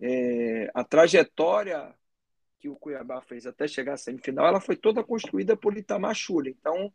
[0.00, 1.94] é, a trajetória
[2.62, 6.56] que o Cuiabá fez até chegar à semifinal, ela foi toda construída por Itamar Schulli.
[6.60, 6.92] Então,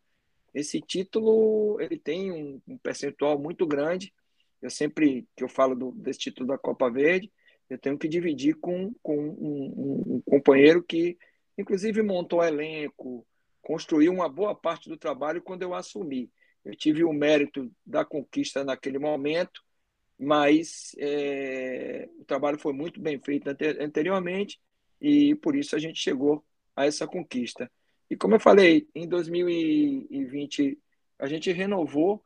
[0.54, 4.14] esse título ele tem um, um, percentual muito grande.
[4.62, 7.30] Eu sempre que eu falo do, desse título da Copa Verde,
[7.70, 11.18] eu tenho que dividir com, com um, um, um companheiro que,
[11.58, 13.28] inclusive, montou elenco,
[13.62, 16.32] construiu uma boa parte do trabalho quando eu assumi.
[16.64, 19.62] Eu tive o mérito da conquista naquele momento,
[20.18, 24.58] mas é, o trabalho foi muito bem feito anteriormente
[25.02, 26.44] e por isso a gente chegou
[26.76, 27.72] a essa conquista.
[28.10, 30.80] E como eu falei, em 2020
[31.20, 32.24] a gente renovou,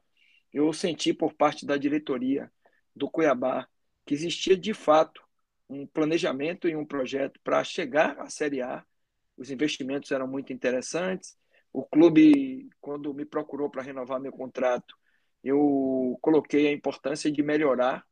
[0.54, 2.52] eu senti por parte da diretoria
[2.96, 3.68] do Cuiabá
[4.06, 5.22] que existia de fato
[5.70, 8.86] um planejamento e um projeto para chegar à Série A.
[9.38, 11.38] Os investimentos eram muito interessantes.
[11.72, 14.94] O clube, quando me procurou para renovar meu contrato,
[15.44, 18.06] eu coloquei a importância de melhorar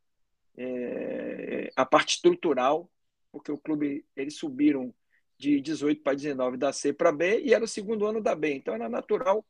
[0.56, 2.90] é, a parte estrutural,
[3.30, 4.94] porque o clube eles subiram
[5.38, 8.54] de 18 para 19 da C para B e era o segundo ano da B,
[8.54, 9.44] então era natural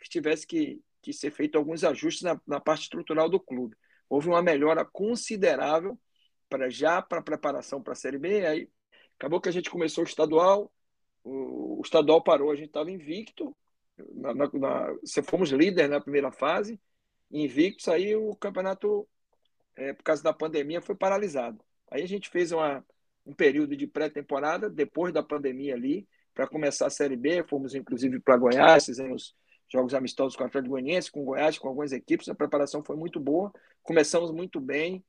[0.00, 3.76] que tivesse que, que ser feito alguns ajustes na, na parte estrutural do clube.
[4.08, 5.98] Houve uma melhora considerável
[6.48, 8.46] para já para preparação para a Série B.
[8.46, 8.70] Aí
[9.18, 10.72] acabou que a gente começou o estadual,
[11.22, 13.56] o, o estadual parou, a gente estava invicto,
[14.14, 14.94] na, na, na,
[15.24, 16.80] fomos líder na primeira fase,
[17.30, 19.08] invictos, aí o campeonato,
[19.76, 21.62] é, por causa da pandemia, foi paralisado.
[21.90, 22.84] Aí a gente fez uma,
[23.26, 28.20] um período de pré-temporada, depois da pandemia ali, para começar a Série B, fomos inclusive
[28.20, 29.34] para Goiás, fizemos
[29.72, 33.18] jogos amistosos com o Atlético Goianiense, com Goiás, com algumas equipes, a preparação foi muito
[33.18, 35.04] boa, começamos muito bem,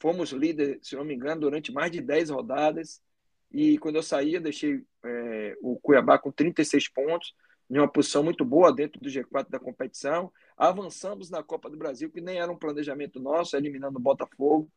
[0.00, 3.00] fomos líder, se não me engano, durante mais de 10 rodadas.
[3.50, 7.34] E quando eu saí, eu deixei é, o Cuiabá com 36 pontos,
[7.70, 10.32] em uma posição muito boa dentro do G4 da competição.
[10.56, 14.70] Avançamos na Copa do Brasil, que nem era um planejamento nosso, eliminando o Botafogo.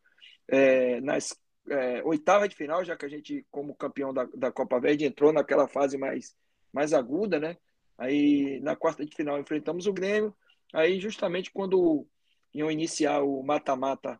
[0.48, 1.38] É, nas
[1.70, 5.34] é, oitavas de final, já que a gente, como campeão da, da Copa Verde, entrou
[5.34, 6.36] naquela fase mais,
[6.72, 7.58] mais aguda, né?
[7.98, 10.36] Aí na quarta de final enfrentamos o Grêmio.
[10.74, 12.06] Aí, justamente quando
[12.54, 14.20] iam iniciar o mata-mata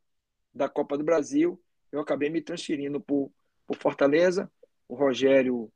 [0.54, 3.32] da Copa do Brasil, eu acabei me transferindo para o
[3.80, 4.52] Fortaleza.
[4.88, 5.72] O Rogério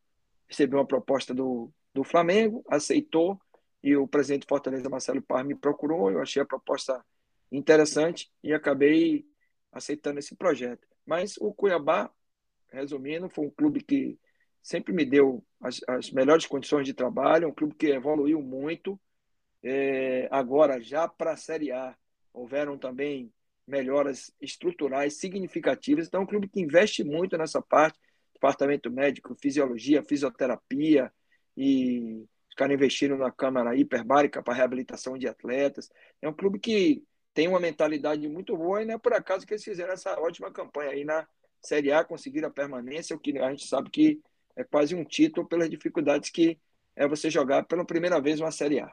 [0.48, 3.40] recebeu uma proposta do, do Flamengo, aceitou,
[3.84, 6.12] e o presidente do Fortaleza, Marcelo Par, me procurou.
[6.12, 7.04] Eu achei a proposta
[7.52, 9.26] interessante e acabei
[9.72, 10.88] aceitando esse projeto.
[11.06, 12.10] Mas o Cuiabá,
[12.72, 14.18] resumindo, foi um clube que
[14.62, 19.00] sempre me deu as, as melhores condições de trabalho, um clube que evoluiu muito.
[19.64, 21.96] É, agora, já para a Série A,
[22.34, 23.32] houveram também
[23.68, 26.08] melhoras estruturais significativas.
[26.08, 28.00] Então, é um clube que investe muito nessa parte,
[28.34, 31.12] departamento médico, fisiologia, fisioterapia,
[31.56, 35.90] e os caras investiram na Câmara Hiperbárica para reabilitação de atletas.
[36.22, 37.04] É um clube que
[37.34, 40.52] tem uma mentalidade muito boa e não é por acaso que eles fizeram essa ótima
[40.52, 41.28] campanha aí na
[41.62, 44.20] Série A, conseguiram a permanência, o que a gente sabe que
[44.56, 46.60] é quase um título pelas dificuldades que
[46.96, 48.92] é você jogar pela primeira vez uma Série A.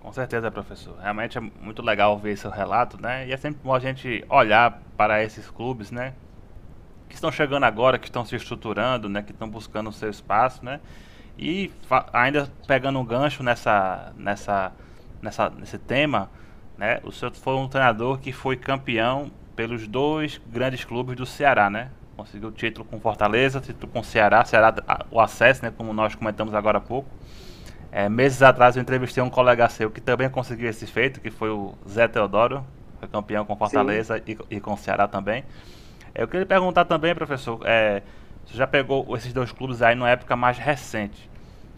[0.00, 0.98] Com certeza, professor.
[0.98, 3.26] Realmente é muito legal ver esse relato, né?
[3.28, 6.14] E é sempre bom a gente olhar para esses clubes, né?
[7.08, 9.22] Que estão chegando agora, que estão se estruturando, né?
[9.22, 10.80] Que estão buscando o seu espaço, né?
[11.38, 11.70] E
[12.12, 14.72] ainda pegando um gancho nessa, nessa,
[15.22, 16.28] nessa, nesse tema,
[16.82, 16.98] né?
[17.04, 21.92] O senhor foi um treinador que foi campeão pelos dois grandes clubes do Ceará, né?
[22.16, 24.74] Conseguiu o título com Fortaleza, título com Ceará, Ceará
[25.08, 25.72] o acesso, né?
[25.76, 27.08] Como nós comentamos agora há pouco.
[27.92, 31.50] É, meses atrás eu entrevistei um colega seu que também conseguiu esse feito, que foi
[31.50, 32.66] o Zé Teodoro,
[32.98, 35.44] foi campeão com Fortaleza e, e, com Ceará também.
[36.12, 38.02] Eu queria perguntar também, professor, é,
[38.44, 41.30] você já pegou esses dois clubes aí numa época mais recente.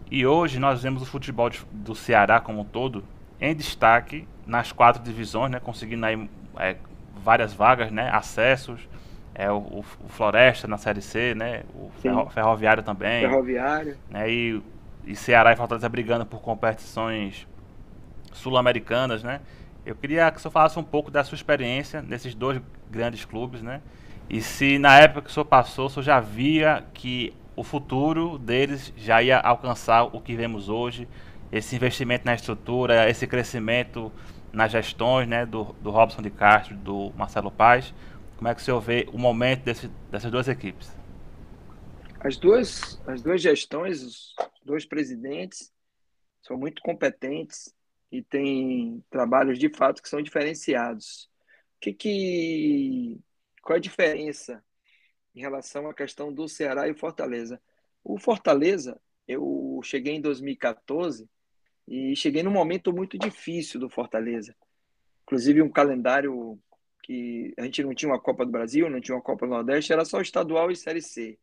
[0.09, 3.03] E hoje nós vemos o futebol de, do Ceará como um todo
[3.39, 6.77] em destaque nas quatro divisões, né, conseguindo aí é,
[7.23, 8.87] várias vagas, né, acessos,
[9.33, 13.21] é, o, o, Floresta na Série C, né, o ferro, Ferroviário também.
[13.27, 13.97] Ferroviário.
[14.09, 14.61] Né, e
[15.05, 17.47] e Ceará e Fortaleza brigando por competições
[18.33, 19.41] sul-americanas, né?
[19.85, 22.59] Eu queria que o senhor falasse um pouco da sua experiência nesses dois
[22.89, 23.81] grandes clubes, né?
[24.27, 28.37] E se na época que o senhor passou, o senhor já via que o futuro
[28.39, 31.07] deles já ia alcançar o que vemos hoje,
[31.57, 34.11] esse investimento na estrutura, esse crescimento
[34.51, 37.93] nas gestões né, do, do Robson de Castro, do Marcelo Paz.
[38.35, 40.93] Como é que o senhor vê o momento desse, dessas duas equipes?
[42.19, 44.35] As duas, as duas gestões, os
[44.65, 45.71] dois presidentes
[46.41, 47.73] são muito competentes
[48.11, 51.29] e têm trabalhos de fato que são diferenciados.
[51.77, 53.19] O que, que
[53.61, 54.61] qual é a diferença
[55.33, 57.61] em relação à questão do Ceará e Fortaleza?
[58.03, 61.29] O Fortaleza, eu cheguei em 2014
[61.87, 64.55] e cheguei num momento muito difícil do Fortaleza.
[65.23, 66.59] Inclusive um calendário
[67.03, 69.93] que a gente não tinha uma Copa do Brasil, não tinha uma Copa do Nordeste,
[69.93, 71.37] era só estadual e Série C.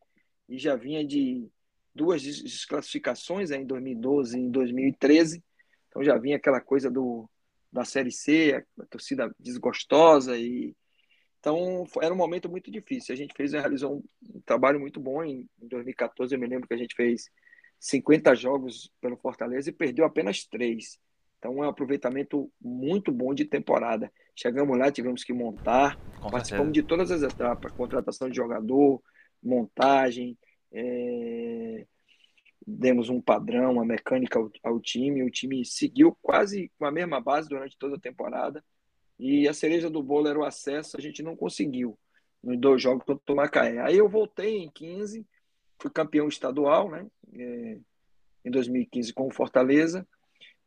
[0.48, 1.48] E já vinha de
[1.94, 5.42] duas desclassificações em 2012 e em 2013.
[5.88, 7.28] Então já vinha aquela coisa do,
[7.72, 10.74] da Série C, a torcida desgostosa e
[11.42, 13.12] então, era um momento muito difícil.
[13.12, 16.32] A gente fez, realizou um, um trabalho muito bom em, em 2014.
[16.32, 17.28] Eu me lembro que a gente fez
[17.82, 21.00] 50 jogos pelo Fortaleza e perdeu apenas três.
[21.36, 24.10] Então, é um aproveitamento muito bom de temporada.
[24.36, 26.72] Chegamos lá, tivemos que montar, Com participamos certeza.
[26.72, 29.02] de todas as etapas: contratação de jogador,
[29.42, 30.38] montagem,
[30.72, 31.84] é...
[32.64, 35.24] demos um padrão, uma mecânica ao, ao time.
[35.24, 38.64] O time seguiu quase com a mesma base durante toda a temporada.
[39.18, 41.98] E a cereja do bolo era o acesso, a gente não conseguiu
[42.40, 43.80] nos dois jogos contra o Macaé.
[43.80, 45.26] Aí eu voltei em 15,
[45.82, 47.06] fui campeão estadual, né?
[47.34, 47.78] É,
[48.44, 50.06] em 2015 com o Fortaleza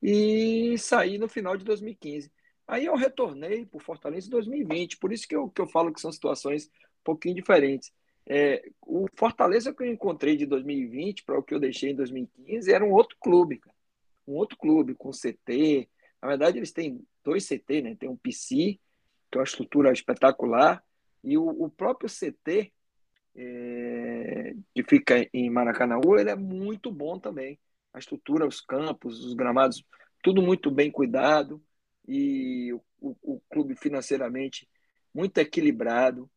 [0.01, 2.31] e saí no final de 2015.
[2.67, 5.93] Aí eu retornei para o Fortaleza em 2020, por isso que eu, que eu falo
[5.93, 7.93] que são situações um pouquinho diferentes.
[8.27, 12.73] É, o Fortaleza que eu encontrei de 2020 para o que eu deixei em 2015
[12.73, 13.61] era um outro clube,
[14.27, 15.87] um outro clube com CT.
[16.21, 17.95] Na verdade, eles têm dois CT, né?
[17.95, 18.79] Tem um PC,
[19.31, 20.83] que é uma estrutura espetacular,
[21.23, 22.71] e o, o próprio CT,
[23.35, 27.59] é, que fica em Maracanãú, ele é muito bom também.
[27.93, 29.83] A estrutura, os campos, os gramados,
[30.23, 31.61] tudo muito bem cuidado,
[32.07, 34.67] e o, o, o clube financeiramente
[35.13, 36.29] muito equilibrado,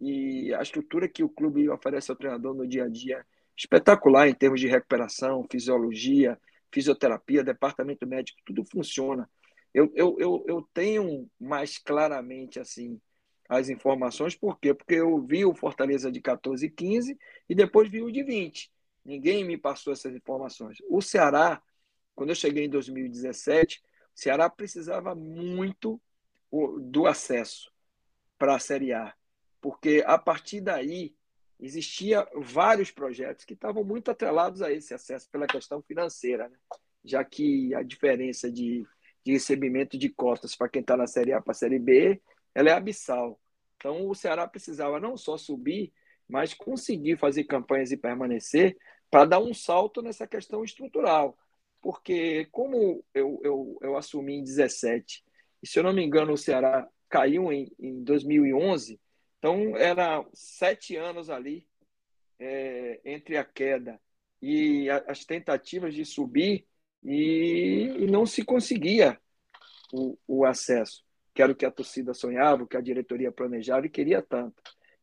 [0.00, 3.24] e a estrutura que o clube oferece ao treinador no dia a dia
[3.56, 6.38] espetacular em termos de recuperação, fisiologia,
[6.70, 9.28] fisioterapia, departamento médico, tudo funciona.
[9.72, 13.00] Eu, eu, eu, eu tenho mais claramente assim
[13.48, 14.74] as informações, por quê?
[14.74, 17.18] Porque eu vi o Fortaleza de 14 e 15
[17.48, 18.70] e depois vi o de 20.
[19.04, 20.78] Ninguém me passou essas informações.
[20.88, 21.62] O Ceará,
[22.14, 23.82] quando eu cheguei em 2017,
[24.14, 26.00] o Ceará precisava muito
[26.80, 27.70] do acesso
[28.38, 29.14] para a Série A,
[29.60, 31.14] porque a partir daí
[31.58, 36.56] existia vários projetos que estavam muito atrelados a esse acesso pela questão financeira, né?
[37.04, 38.86] já que a diferença de
[39.26, 42.22] de recebimento de cotas para quem está na Série A para a Série B,
[42.56, 43.38] ela é abissal.
[43.76, 45.92] Então, o Ceará precisava não só subir,
[46.26, 48.78] mas conseguir fazer campanhas e permanecer
[49.10, 51.38] para dar um salto nessa questão estrutural.
[51.82, 55.22] Porque, como eu, eu, eu assumi em 17,
[55.62, 58.98] e se eu não me engano, o Ceará caiu em, em 2011,
[59.38, 61.68] então era sete anos ali
[62.38, 64.00] é, entre a queda
[64.40, 66.66] e a, as tentativas de subir
[67.04, 69.20] e, e não se conseguia
[69.92, 71.05] o, o acesso,
[71.36, 74.54] que era o que a torcida sonhava, o que a diretoria planejava e queria tanto.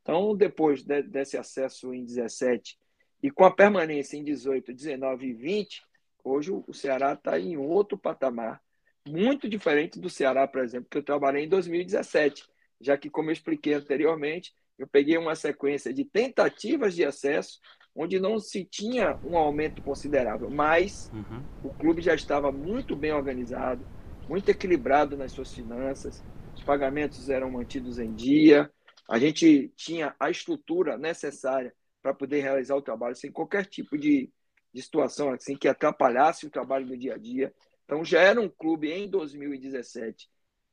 [0.01, 2.75] Então, depois de, desse acesso em 17
[3.21, 5.83] e com a permanência em 18, 19 e 20,
[6.23, 8.59] hoje o Ceará está em outro patamar,
[9.07, 12.43] muito diferente do Ceará, por exemplo, que eu trabalhei em 2017,
[12.81, 17.59] já que, como eu expliquei anteriormente, eu peguei uma sequência de tentativas de acesso
[17.95, 21.43] onde não se tinha um aumento considerável, mas uhum.
[21.63, 23.85] o clube já estava muito bem organizado,
[24.27, 26.23] muito equilibrado nas suas finanças,
[26.55, 28.71] os pagamentos eram mantidos em dia,
[29.09, 34.29] a gente tinha a estrutura necessária para poder realizar o trabalho sem qualquer tipo de,
[34.73, 37.53] de situação assim que atrapalhasse o trabalho do dia a dia.
[37.85, 40.29] Então já era um clube em 2017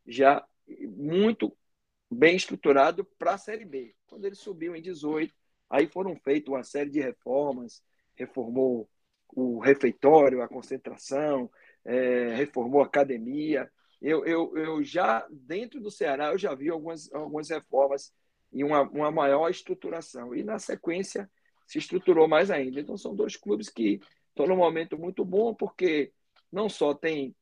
[0.07, 0.45] já
[0.97, 1.57] muito
[2.11, 3.95] bem estruturado para a Série B.
[4.07, 5.33] Quando ele subiu em 18,
[5.71, 7.81] Aí foram feitas uma série de reformas,
[8.17, 8.91] reformou
[9.29, 11.49] o refeitório, a concentração,
[11.85, 13.71] é, reformou a academia.
[14.01, 18.13] Eu, eu, eu já, dentro do Ceará, eu já vi algumas, algumas reformas
[18.53, 20.35] e uma, uma maior estruturação.
[20.35, 21.31] E na sequência
[21.67, 22.81] se estruturou mais ainda.
[22.81, 26.13] Então são dois clubes que estão num momento muito bom, porque
[26.51, 27.35] não só tem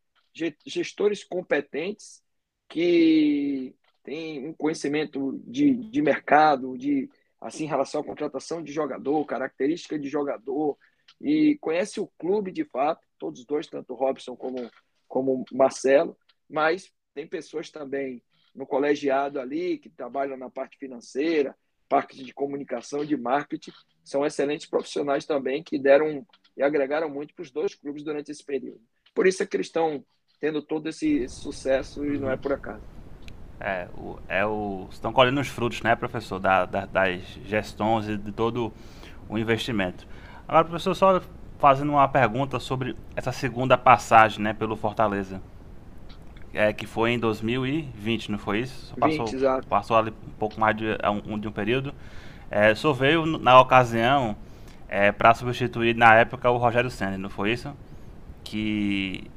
[0.66, 2.22] gestores competentes
[2.68, 3.74] que
[4.04, 7.08] têm um conhecimento de, de mercado, de
[7.40, 10.76] assim, em relação à contratação de jogador, característica de jogador,
[11.20, 14.70] e conhece o clube de fato, todos os dois, tanto Robson como,
[15.06, 16.16] como Marcelo,
[16.48, 18.22] mas tem pessoas também
[18.54, 21.54] no colegiado ali que trabalham na parte financeira,
[21.88, 23.72] parte de comunicação, de marketing,
[24.04, 28.44] são excelentes profissionais também que deram e agregaram muito para os dois clubes durante esse
[28.44, 28.80] período.
[29.14, 30.04] Por isso é que eles estão
[30.40, 32.82] tendo todo esse, esse sucesso e não é por acaso.
[33.60, 38.16] É, o, é o, estão colhendo os frutos, né, professor, da, da, das gestões e
[38.16, 38.72] de todo
[39.28, 40.06] o investimento.
[40.46, 41.20] Agora, professor, só
[41.58, 45.40] fazendo uma pergunta sobre essa segunda passagem, né, pelo Fortaleza,
[46.54, 48.94] é, que foi em 2020, não foi isso?
[48.96, 49.66] Passou, 20, exato.
[49.66, 51.92] passou ali um pouco mais de é, um, de um período.
[52.50, 54.36] É, só veio na ocasião
[54.88, 57.74] é, para substituir na época o Rogério Senna, não foi isso?
[58.42, 59.30] Que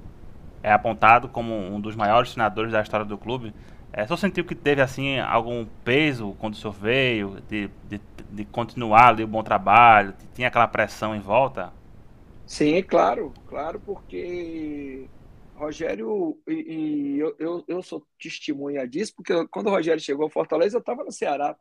[0.64, 3.54] é apontado como um dos maiores treinadores da história do clube.
[3.92, 8.00] É, só sentiu que teve assim algum peso quando o senhor veio, de, de,
[8.32, 11.74] de continuar ali o bom trabalho, tinha aquela pressão em volta?
[12.52, 15.10] Sim, claro, claro, porque
[15.56, 20.30] Rogério, e, e eu, eu, eu, sou testemunha disso, porque quando o Rogério chegou ao
[20.30, 21.58] Fortaleza, eu estava no Ceará.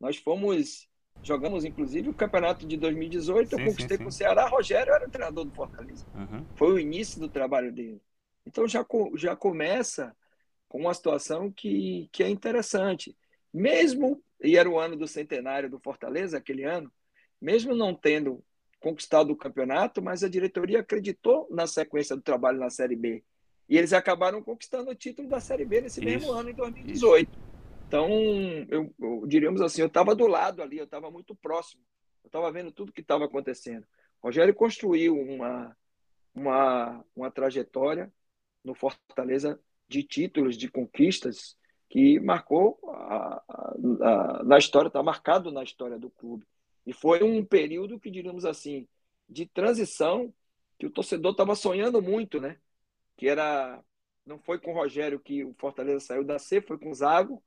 [0.00, 0.88] Nós fomos,
[1.22, 5.06] jogamos inclusive o campeonato de 2018, sim, eu conquistei sim, com o Ceará, Rogério era
[5.06, 6.04] o treinador do Fortaleza.
[6.12, 6.44] Uhum.
[6.56, 8.02] Foi o início do trabalho dele.
[8.44, 8.84] Então já,
[9.14, 10.12] já começa
[10.68, 13.16] com uma situação que, que é interessante.
[13.54, 16.92] Mesmo, e era o ano do centenário do Fortaleza, aquele ano,
[17.40, 18.42] mesmo não tendo
[18.82, 23.24] conquistado o campeonato, mas a diretoria acreditou na sequência do trabalho na Série B.
[23.68, 27.30] E eles acabaram conquistando o título da Série B nesse isso, mesmo ano, em 2018.
[27.30, 27.40] Isso.
[27.86, 28.08] Então,
[28.68, 31.82] eu, eu, diríamos assim, eu estava do lado ali, eu estava muito próximo.
[32.24, 33.84] Eu estava vendo tudo que estava acontecendo.
[34.20, 35.76] O Rogério construiu uma,
[36.34, 38.12] uma, uma trajetória
[38.64, 41.56] no Fortaleza de títulos, de conquistas,
[41.88, 46.46] que marcou a, a, a, na história, está marcado na história do clube.
[46.86, 48.86] E foi um período que, diríamos assim,
[49.28, 50.32] de transição,
[50.78, 52.58] que o torcedor estava sonhando muito, né?
[53.16, 53.82] Que era.
[54.24, 57.42] Não foi com o Rogério que o Fortaleza saiu da C, foi com o Zago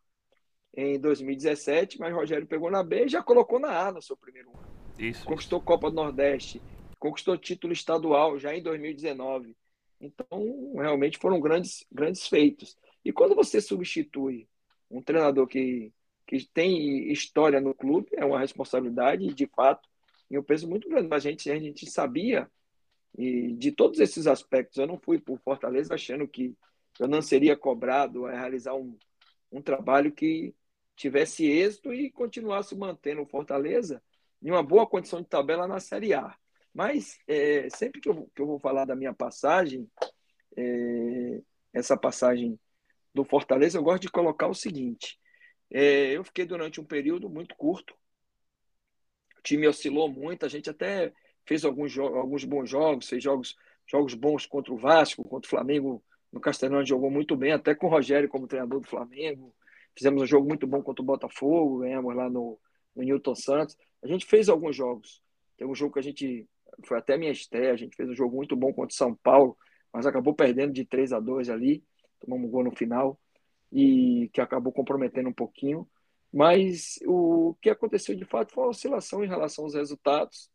[0.76, 4.18] em 2017, mas o Rogério pegou na B e já colocou na A no seu
[4.18, 4.76] primeiro ano.
[5.00, 5.26] Isso.
[5.26, 6.62] Conquistou Copa do Nordeste,
[7.00, 9.56] conquistou título estadual já em 2019.
[10.02, 12.78] Então, realmente foram grandes, grandes feitos.
[13.04, 14.48] E quando você substitui
[14.90, 15.94] um treinador que,
[16.26, 19.88] que tem história no clube, é uma responsabilidade, de fato,
[20.30, 21.08] e um peso muito grande.
[21.08, 22.50] Mas a gente, a gente sabia,
[23.18, 26.56] e de todos esses aspectos, eu não fui por Fortaleza achando que
[27.00, 28.98] eu não seria cobrado a realizar um,
[29.52, 30.54] um trabalho que
[30.96, 34.02] tivesse êxito e continuasse mantendo o Fortaleza
[34.42, 36.36] em uma boa condição de tabela na Série A.
[36.74, 39.90] Mas é, sempre que eu, que eu, vou falar da minha passagem,
[40.58, 41.42] é,
[41.74, 42.60] essa passagem
[43.14, 45.18] do Fortaleza, eu gosto de colocar o seguinte:
[45.78, 47.94] é, eu fiquei durante um período muito curto,
[49.38, 51.12] o time oscilou muito, a gente até
[51.46, 56.02] fez alguns, alguns bons jogos, fez jogos, jogos bons contra o Vasco, contra o Flamengo
[56.32, 59.54] no Castelão, jogou muito bem, até com o Rogério como treinador do Flamengo.
[59.94, 62.58] Fizemos um jogo muito bom contra o Botafogo, ganhamos lá no,
[62.96, 63.78] no Newton Santos.
[64.02, 65.22] A gente fez alguns jogos.
[65.58, 66.48] Tem um jogo que a gente
[66.86, 69.58] foi até minha estreia, a gente fez um jogo muito bom contra o São Paulo,
[69.92, 71.84] mas acabou perdendo de 3 a 2 ali,
[72.22, 73.20] tomamos um gol no final,
[73.76, 75.86] e que acabou comprometendo um pouquinho.
[76.32, 80.50] Mas o que aconteceu de fato foi uma oscilação em relação aos resultados,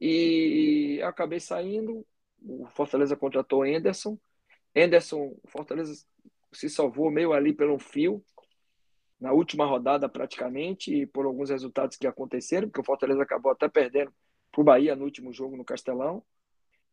[0.00, 2.06] e acabei saindo,
[2.42, 4.18] o Fortaleza contratou Anderson,
[4.74, 6.04] Anderson, o Fortaleza
[6.52, 8.24] se salvou meio ali pelo fio,
[9.20, 14.12] na última rodada praticamente, por alguns resultados que aconteceram, porque o Fortaleza acabou até perdendo
[14.50, 16.24] para o Bahia no último jogo no Castelão.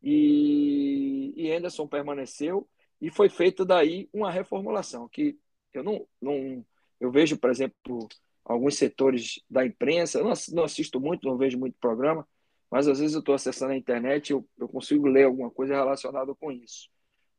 [0.02, 2.68] E, e Anderson permaneceu
[3.00, 5.38] e foi feita daí uma reformulação que
[5.72, 6.64] eu não, não
[7.00, 8.08] eu vejo, por exemplo,
[8.44, 12.26] alguns setores da imprensa, eu não, não assisto muito, não vejo muito programa,
[12.70, 16.34] mas às vezes eu estou acessando a internet eu, eu consigo ler alguma coisa relacionada
[16.34, 16.88] com isso.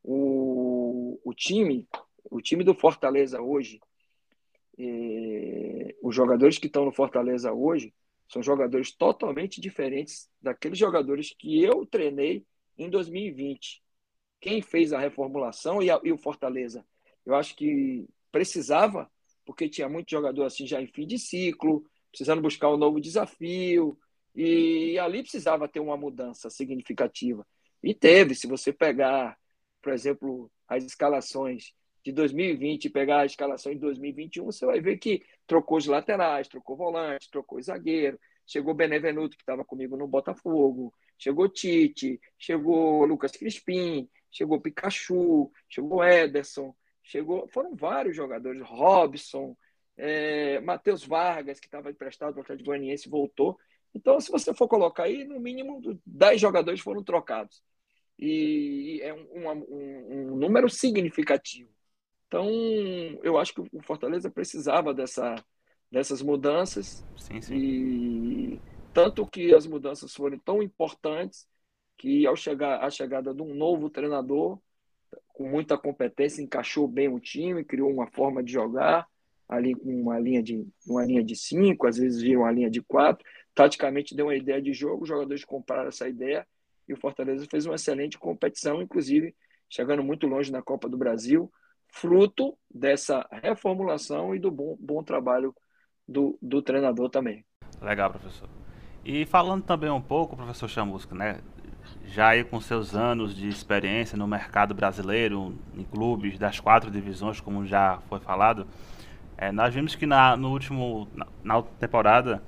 [0.03, 1.87] O, o time,
[2.23, 3.79] o time do Fortaleza hoje,
[4.77, 7.93] eh, os jogadores que estão no Fortaleza hoje,
[8.29, 12.45] são jogadores totalmente diferentes daqueles jogadores que eu treinei
[12.77, 13.83] em 2020.
[14.39, 16.85] Quem fez a reformulação e, a, e o Fortaleza?
[17.25, 19.09] Eu acho que precisava,
[19.45, 23.97] porque tinha muito jogador assim já em fim de ciclo, precisando buscar um novo desafio,
[24.35, 27.45] e, ali precisava ter uma mudança significativa.
[27.83, 29.37] E teve, se você pegar,
[29.81, 31.73] por exemplo, as escalações
[32.03, 36.47] de 2020 e pegar a escalação de 2021, você vai ver que trocou os laterais,
[36.47, 43.31] trocou volante, trocou zagueiro, chegou Benevenuto, que estava comigo no Botafogo, chegou Tite, chegou Lucas
[43.31, 46.73] Crispim, chegou Pikachu, chegou Ederson,
[47.09, 49.57] chegou, foram vários jogadores, Robson,
[49.97, 53.57] é, Matheus Vargas, que estava emprestado para o Atlético Goianiense, voltou.
[53.93, 57.63] Então, se você for colocar aí, no mínimo 10 jogadores foram trocados.
[58.17, 61.71] E é um, um, um número significativo.
[62.27, 62.47] Então,
[63.23, 65.33] eu acho que o Fortaleza precisava dessa,
[65.91, 67.03] dessas mudanças.
[67.17, 67.55] Sim, sim.
[67.55, 68.61] E
[68.93, 71.47] tanto que as mudanças foram tão importantes
[71.97, 74.59] que ao chegar a chegada de um novo treinador
[75.27, 79.07] com muita competência encaixou bem o time, criou uma forma de jogar
[79.47, 82.81] ali com uma linha de uma linha de cinco, às vezes viram uma linha de
[82.81, 83.25] quatro.
[83.55, 86.45] Taticamente deu uma ideia de jogo, os jogadores compraram essa ideia
[86.87, 89.35] e o Fortaleza fez uma excelente competição, inclusive
[89.69, 91.51] chegando muito longe na Copa do Brasil,
[91.87, 95.53] fruto dessa reformulação e do bom, bom trabalho
[96.07, 97.45] do, do treinador também.
[97.81, 98.49] Legal, professor.
[99.05, 101.39] E falando também um pouco, professor Chamusca, né?
[102.13, 107.39] Já aí com seus anos de experiência no mercado brasileiro, em clubes das quatro divisões,
[107.39, 108.65] como já foi falado,
[109.37, 112.41] é, nós vimos que na, no último, na, na temporada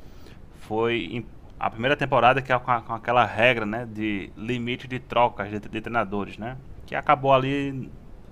[0.62, 1.26] foi
[1.60, 5.50] a primeira temporada que é com, a, com, aquela regra, né, de limite de trocas
[5.50, 6.58] de, de, treinadores, né,
[6.88, 7.90] que acabou ali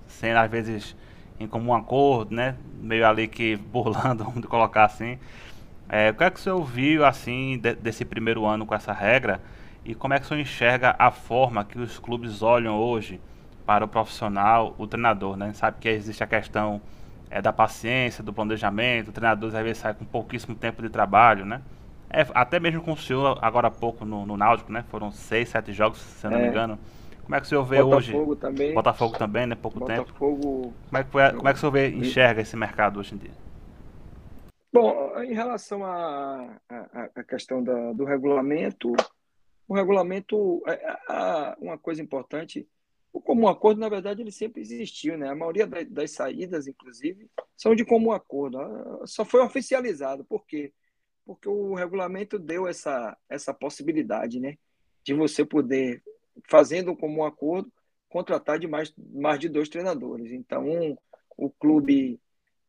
[0.08, 0.96] sendo às vezes
[1.38, 5.16] em comum acordo, né, meio ali que burlando, vamos colocar assim.
[5.88, 8.92] É, o que é que o senhor viu assim de, desse primeiro ano com essa
[8.92, 9.40] regra
[9.84, 13.20] e como é que o senhor enxerga a forma que os clubes olham hoje
[13.64, 15.52] para o profissional, o treinador, né?
[15.52, 16.80] Sabe que existe a questão
[17.30, 19.08] é, da paciência, do planejamento.
[19.08, 21.62] O treinador às vezes sai com pouquíssimo tempo de trabalho, né?
[22.12, 24.84] É, até mesmo com o senhor agora há pouco no, no Náutico, né?
[24.90, 26.42] Foram seis, sete jogos, se não é.
[26.42, 26.78] me engano.
[27.22, 28.12] Como é que o senhor vê Botafogo hoje?
[28.12, 28.74] Botafogo também.
[28.74, 29.54] Botafogo também, né?
[29.54, 30.04] Pouco Botafogo...
[30.04, 30.18] tempo.
[30.18, 33.18] Como é, que foi, como é que o senhor vê, enxerga esse mercado hoje em
[33.18, 33.30] dia?
[34.72, 38.92] Bom, em relação à, à, questão da, do regulamento,
[39.70, 42.68] o regulamento, é, é, uma coisa importante,
[43.12, 45.28] o comum acordo, na verdade, ele sempre existiu, né?
[45.28, 48.58] A maioria das saídas, inclusive, são de comum acordo.
[48.58, 50.24] Ah, só foi oficializado.
[50.24, 50.72] Por quê?
[51.24, 54.58] Porque o regulamento deu essa, essa possibilidade, né?
[55.04, 56.02] De você poder,
[56.48, 57.72] fazendo um comum acordo,
[58.08, 60.32] contratar de mais, mais de dois treinadores.
[60.32, 60.96] Então, um,
[61.36, 62.20] o clube,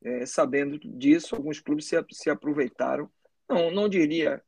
[0.03, 3.09] é, sabendo disso, alguns clubes se, se aproveitaram.
[3.49, 4.43] Não, não diria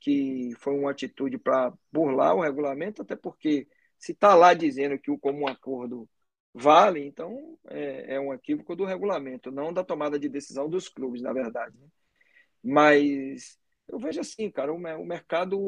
[0.00, 3.66] que foi uma atitude para burlar o regulamento, até porque
[3.98, 6.08] se está lá dizendo que o comum acordo
[6.54, 11.22] vale, então é, é, um equívoco do regulamento, não da tomada de decisão dos clubes,
[11.22, 11.76] na verdade.
[11.78, 11.88] Né?
[12.62, 15.58] Mas eu vejo assim, cara, o, o mercado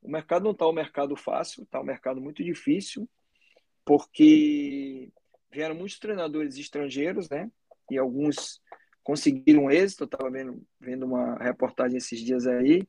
[0.00, 3.08] o mercado não está um mercado fácil, está um mercado muito difícil,
[3.84, 5.10] porque
[5.50, 7.50] vieram muitos treinadores estrangeiros, né?
[7.90, 8.60] E alguns
[9.08, 10.02] conseguiram êxito.
[10.02, 12.86] Eu estava vendo, vendo uma reportagem esses dias aí,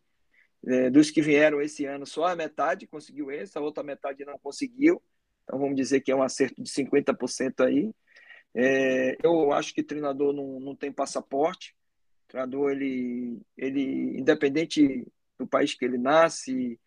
[0.68, 4.38] é, dos que vieram esse ano, só a metade conseguiu êxito, a outra metade não
[4.38, 5.02] conseguiu.
[5.44, 7.90] Então vamos dizer que é um acerto de 50% aí.
[8.54, 11.74] É, eu acho que treinador não, não tem passaporte.
[12.26, 15.08] O treinador, ele, ele, independente
[15.38, 16.78] do país que ele nasce,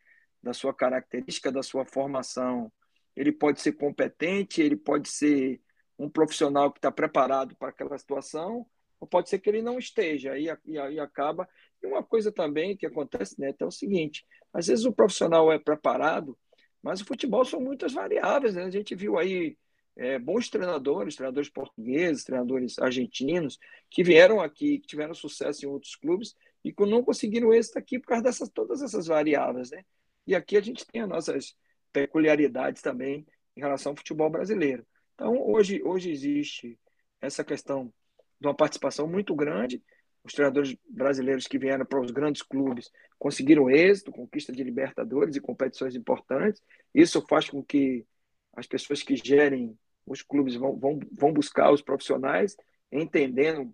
[0.43, 2.70] da sua característica, da sua formação,
[3.16, 5.59] ele pode ser competente, ele pode ser
[5.99, 8.66] um profissional que está preparado para aquela situação,
[9.03, 11.48] ou pode ser que ele não esteja, e, e aí acaba.
[11.82, 15.59] E uma coisa também que acontece, né, é o seguinte: às vezes o profissional é
[15.59, 16.38] preparado,
[16.80, 18.62] mas o futebol são muitas variáveis, né?
[18.62, 19.59] A gente viu aí
[19.96, 23.59] é, bons treinadores, treinadores portugueses, treinadores argentinos,
[23.90, 27.98] que vieram aqui, que tiveram sucesso em outros clubes e que não conseguiram êxito aqui
[27.98, 29.84] por causa dessas todas essas variáveis, né?
[30.28, 31.57] E aqui a gente tem as nossas
[31.92, 33.26] peculiaridades também
[33.57, 34.86] em relação ao futebol brasileiro.
[35.16, 36.78] Então, hoje, hoje existe
[37.20, 37.92] essa questão
[38.43, 39.80] de uma participação muito grande.
[40.24, 45.40] Os treinadores brasileiros que vieram para os grandes clubes conseguiram êxito, conquista de Libertadores e
[45.40, 46.61] competições importantes.
[46.95, 48.05] Isso faz com que
[48.55, 52.57] as pessoas que gerem os clubes vão, vão, vão buscar os profissionais,
[52.90, 53.72] entendendo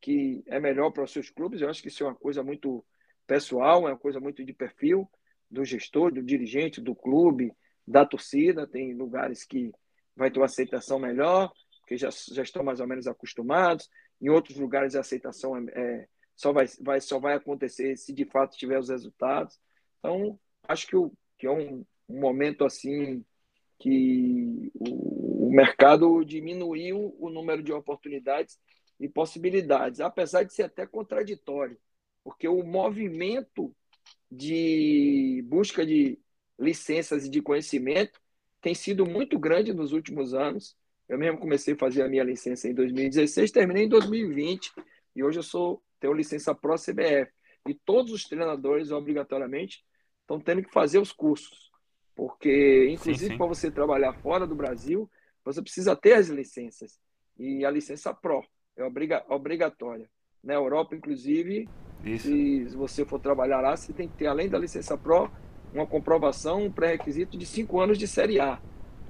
[0.00, 1.60] que é melhor para os seus clubes.
[1.60, 2.84] Eu acho que isso é uma coisa muito
[3.26, 5.10] pessoal, é uma coisa muito de perfil
[5.50, 7.52] do gestor, do dirigente, do clube,
[7.86, 8.66] da torcida.
[8.66, 9.72] Tem lugares que
[10.14, 11.52] vai ter uma aceitação melhor,
[11.88, 13.88] que já, já estão mais ou menos acostumados.
[14.20, 18.26] Em outros lugares a aceitação é, é, só, vai, vai, só vai acontecer se de
[18.26, 19.58] fato tiver os resultados.
[19.98, 23.24] Então, acho que, o, que é um, um momento assim
[23.78, 28.60] que o, o mercado diminuiu o número de oportunidades
[29.00, 31.78] e possibilidades, apesar de ser até contraditório,
[32.22, 33.74] porque o movimento
[34.30, 36.18] de busca de
[36.58, 38.20] licenças e de conhecimento
[38.60, 40.76] tem sido muito grande nos últimos anos
[41.08, 44.72] eu mesmo comecei a fazer a minha licença em 2016, terminei em 2020
[45.16, 47.30] e hoje eu sou tenho licença Pro CBF.
[47.66, 49.84] E todos os treinadores, obrigatoriamente,
[50.20, 51.70] estão tendo que fazer os cursos.
[52.14, 55.10] Porque, inclusive, para você trabalhar fora do Brasil,
[55.44, 56.98] você precisa ter as licenças.
[57.38, 58.44] E a licença Pro
[58.76, 60.08] é obriga obrigatória.
[60.42, 61.68] Na Europa, inclusive,
[62.04, 62.28] Isso.
[62.28, 65.30] se você for trabalhar lá, você tem que ter, além da licença Pro,
[65.72, 68.60] uma comprovação, um pré-requisito de cinco anos de Série A.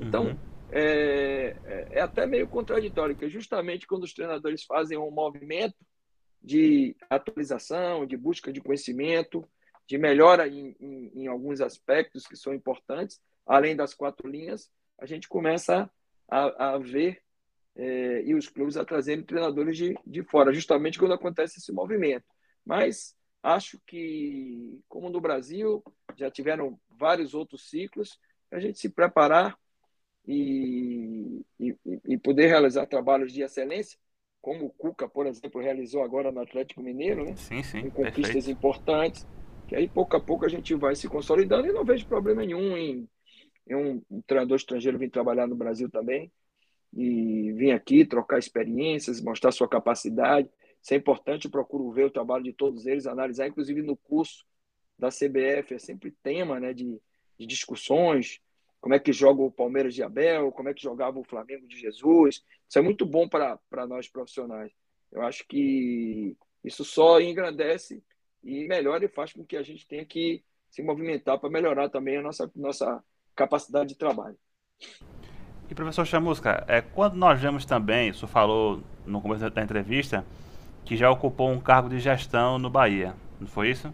[0.00, 0.36] Então, uhum.
[0.70, 1.56] é,
[1.98, 5.76] é, até meio contraditório, porque justamente quando os treinadores fazem um movimento
[6.40, 9.44] de atualização, de busca de conhecimento,
[9.86, 15.06] de melhora em, em, em, alguns aspectos que são importantes, além das quatro linhas, a
[15.06, 15.90] gente começa
[16.28, 17.20] a, a ver
[17.74, 22.26] é, e os clubes a trazerem treinadores de, de fora, justamente quando acontece esse movimento.
[22.64, 25.82] Mas acho que, como no Brasil,
[26.16, 28.18] já tiveram vários outros ciclos,
[28.50, 29.58] a gente se preparar
[30.28, 31.74] e, e,
[32.06, 33.98] e poder realizar trabalhos de excelência,
[34.40, 37.34] como o Cuca, por exemplo, realizou agora no Atlético Mineiro, né?
[37.36, 37.80] Sim, sim.
[37.82, 38.50] Com conquistas perfeito.
[38.50, 39.26] importantes
[39.68, 42.76] que aí pouco a pouco a gente vai se consolidando e não vejo problema nenhum
[42.76, 43.08] em,
[43.68, 46.32] em um, um, treinador estrangeiro vir trabalhar no Brasil também
[46.92, 50.48] e vir aqui trocar experiências, mostrar sua capacidade.
[50.82, 54.46] Isso é importante, eu procuro ver o trabalho de todos eles, analisar, inclusive no curso
[54.98, 56.98] da CBF, é sempre tema né, de,
[57.38, 58.40] de discussões,
[58.80, 61.78] como é que joga o Palmeiras de Abel, como é que jogava o Flamengo de
[61.78, 62.42] Jesus.
[62.68, 64.72] Isso é muito bom para nós profissionais.
[65.10, 68.02] Eu acho que isso só engrandece
[68.42, 72.18] e melhora e faz com que a gente tenha que se movimentar para melhorar também
[72.18, 73.02] a nossa, nossa
[73.34, 74.36] capacidade de trabalho.
[75.70, 80.24] E professor Chamusca, é, quando nós vemos também, o senhor falou no começo da entrevista,
[80.84, 83.92] que já ocupou um cargo de gestão no Bahia, não foi isso?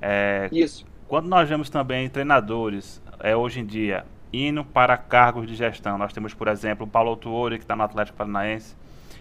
[0.00, 0.86] É, isso.
[1.06, 6.12] Quando nós vemos também treinadores, é, hoje em dia, indo para cargos de gestão, nós
[6.12, 8.76] temos, por exemplo, o Paulo Tuori, que está no Atlético Paranaense,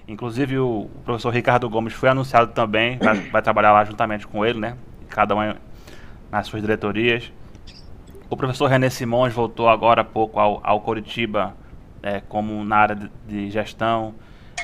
[0.07, 4.59] Inclusive o professor Ricardo Gomes foi anunciado também, vai, vai trabalhar lá juntamente com ele,
[4.59, 4.77] né?
[5.09, 5.55] Cada um
[6.31, 7.31] nas suas diretorias.
[8.29, 11.55] O professor René Simões voltou agora há pouco ao, ao Coritiba
[12.03, 14.13] é, como na área de, de gestão.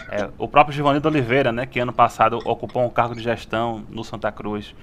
[0.10, 4.04] É, o próprio Giovanni Oliveira, né, que ano passado ocupou um cargo de gestão no
[4.04, 4.76] Santa Cruz.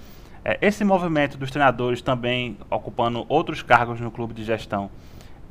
[0.45, 4.91] É, esse movimento dos treinadores também ocupando outros cargos no clube de gestão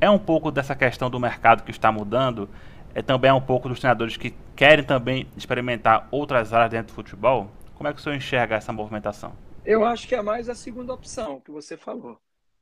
[0.00, 2.48] é um pouco dessa questão do mercado que está mudando
[2.94, 7.50] é também um pouco dos treinadores que querem também experimentar outras áreas dentro do futebol?
[7.74, 9.32] Como é que o senhor enxerga essa movimentação?
[9.64, 12.18] Eu acho que é mais a segunda opção que você falou.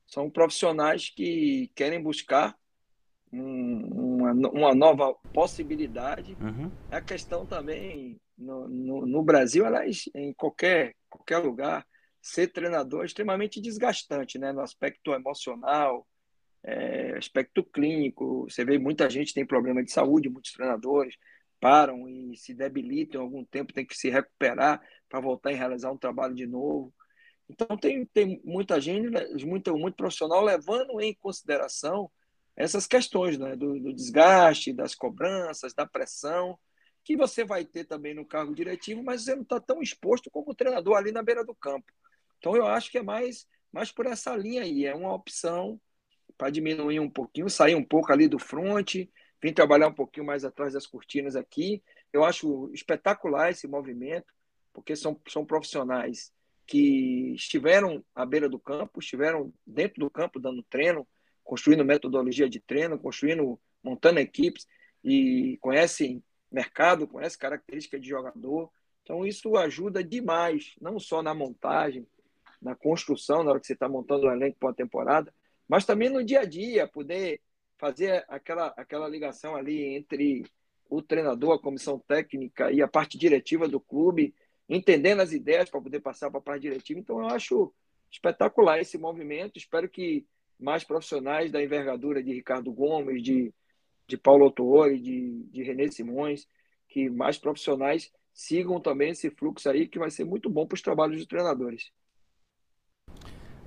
[0.06, 2.54] São profissionais que querem buscar
[3.32, 6.36] um, uma, uma, nova possibilidade.
[6.40, 6.70] Uhum.
[6.90, 11.86] A questão também no, no, no Brasil, aliás, em qualquer, qualquer lugar,
[12.26, 14.52] ser treinador é extremamente desgastante, né?
[14.52, 16.06] No aspecto emocional,
[16.62, 18.46] é, aspecto clínico.
[18.50, 21.16] Você vê muita gente tem problema de saúde, muitos treinadores
[21.60, 25.96] param e se debilitam algum tempo, tem que se recuperar para voltar e realizar um
[25.96, 26.92] trabalho de novo.
[27.48, 29.08] Então tem, tem muita gente,
[29.46, 32.10] muito, muito profissional levando em consideração
[32.56, 33.54] essas questões né?
[33.54, 36.58] do, do desgaste, das cobranças, da pressão,
[37.04, 40.50] que você vai ter também no cargo diretivo, mas você não está tão exposto como
[40.50, 41.86] o treinador ali na beira do campo.
[42.38, 45.80] Então eu acho que é mais, mais por essa linha aí, é uma opção
[46.36, 48.94] para diminuir um pouquinho, sair um pouco ali do front,
[49.42, 51.82] vir trabalhar um pouquinho mais atrás das cortinas aqui.
[52.12, 54.26] Eu acho espetacular esse movimento,
[54.72, 56.32] porque são, são profissionais
[56.66, 61.06] que estiveram à beira do campo, estiveram dentro do campo dando treino,
[61.44, 64.66] construindo metodologia de treino, construindo, montando equipes
[65.02, 68.70] e conhecem mercado, conhecem características de jogador.
[69.02, 72.06] Então isso ajuda demais, não só na montagem,
[72.66, 75.32] na construção, na hora que você está montando um elenco para uma temporada,
[75.68, 77.40] mas também no dia a dia, poder
[77.78, 80.44] fazer aquela, aquela ligação ali entre
[80.90, 84.34] o treinador, a comissão técnica e a parte diretiva do clube,
[84.68, 86.98] entendendo as ideias para poder passar para a parte diretiva.
[86.98, 87.72] Então, eu acho
[88.10, 89.58] espetacular esse movimento.
[89.58, 90.26] Espero que
[90.58, 93.54] mais profissionais da envergadura de Ricardo Gomes, de,
[94.08, 96.48] de Paulo Autori, de, de René Simões,
[96.88, 100.82] que mais profissionais sigam também esse fluxo aí, que vai ser muito bom para os
[100.82, 101.92] trabalhos dos treinadores.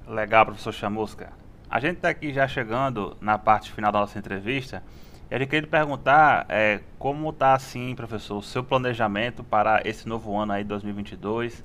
[0.10, 1.32] Legal, professor Chamusca.
[1.70, 4.82] A gente está aqui já chegando na parte final da nossa entrevista.
[5.30, 10.10] E a gente queria perguntar é, como está assim, professor, o seu planejamento para esse
[10.10, 11.64] novo ano aí, 2022.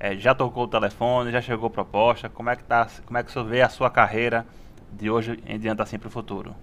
[0.00, 2.30] É, já tocou o telefone, já chegou proposta.
[2.30, 2.88] Como é que tá?
[3.04, 4.46] Como é que o senhor vê a sua carreira
[4.90, 6.56] de hoje em diante assim para o futuro?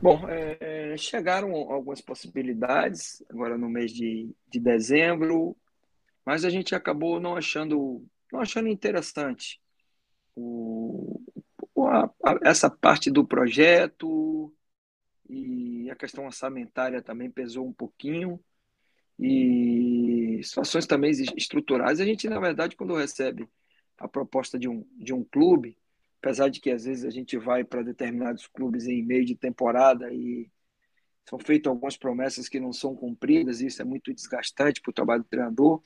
[0.00, 5.56] Bom, é, chegaram algumas possibilidades agora no mês de, de dezembro,
[6.24, 9.61] mas a gente acabou não achando não achando interessante
[10.36, 11.20] o,
[11.78, 14.52] a, a, essa parte do projeto
[15.28, 18.40] e a questão orçamentária também pesou um pouquinho
[19.18, 22.00] e situações também estruturais.
[22.00, 23.48] A gente, na verdade, quando recebe
[23.98, 25.78] a proposta de um, de um clube,
[26.20, 30.12] apesar de que às vezes a gente vai para determinados clubes em meio de temporada
[30.12, 30.50] e,
[31.28, 34.94] são feitas algumas promessas que não são cumpridas, e isso é muito desgastante para o
[34.94, 35.82] trabalho do treinador,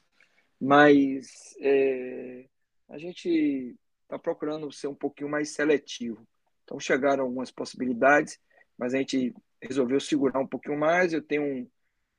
[0.61, 2.49] mas é,
[2.89, 3.77] a gente
[4.07, 6.27] está procurando ser um pouquinho mais seletivo.
[6.65, 8.39] Então chegaram algumas possibilidades,
[8.79, 11.13] mas a gente resolveu segurar um pouquinho mais.
[11.13, 11.71] Eu tenho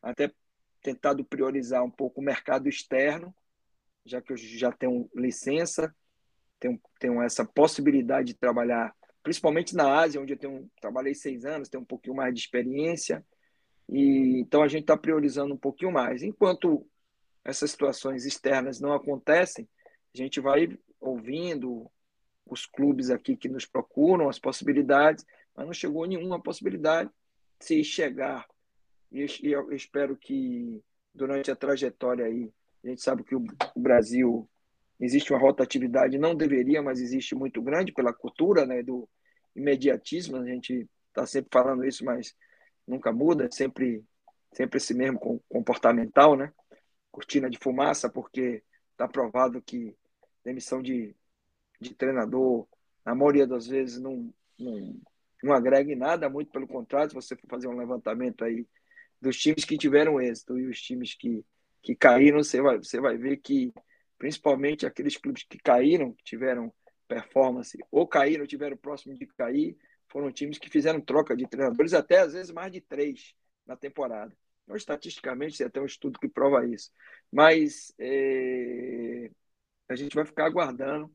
[0.02, 0.32] até
[0.82, 3.34] tentado priorizar um pouco o mercado externo,
[4.06, 5.94] já que eu já tenho licença,
[6.60, 11.68] tenho, tenho essa possibilidade de trabalhar, principalmente na Ásia, onde eu tenho, trabalhei seis anos,
[11.68, 13.26] tenho um pouquinho mais de experiência,
[13.90, 16.24] e então a gente está priorizando um pouquinho mais.
[16.24, 16.88] Enquanto
[17.44, 19.68] essas situações externas não acontecem,
[20.14, 21.90] a gente vai ouvindo
[22.46, 25.26] os clubes aqui que nos procuram, as possibilidades,
[25.56, 27.10] mas não chegou nenhuma possibilidade.
[27.60, 28.46] Se chegar,
[29.12, 30.82] e eu espero que
[31.14, 32.52] durante a trajetória aí,
[32.84, 33.44] a gente sabe que o
[33.76, 34.48] Brasil
[35.00, 39.08] existe uma rotatividade, não deveria, mas existe muito grande pela cultura né, do
[39.56, 40.38] imediatismo.
[40.38, 42.36] A gente está sempre falando isso, mas
[42.88, 44.04] nunca muda, é sempre,
[44.54, 46.54] sempre esse mesmo comportamental, né?
[47.12, 49.96] Cortina de fumaça, porque está provado que
[50.48, 51.14] demissão de,
[51.80, 52.66] de treinador,
[53.06, 55.00] na maioria das vezes, não, não,
[55.44, 58.66] não agrega em nada, muito pelo contrário, se você for fazer um levantamento aí
[59.22, 61.44] dos times que tiveram êxito e os times que,
[61.82, 63.74] que caíram, você vai, você vai ver que,
[64.18, 66.74] principalmente aqueles clubes que caíram, que tiveram
[67.08, 69.78] performance, ou caíram, tiveram próximo de cair,
[70.08, 73.36] foram times que fizeram troca de treinadores, até às vezes mais de três
[73.66, 74.34] na temporada.
[74.64, 76.92] Então, estatisticamente, tem até um estudo que prova isso.
[77.32, 79.30] Mas é,
[79.90, 81.10] a gente vai ficar aguardando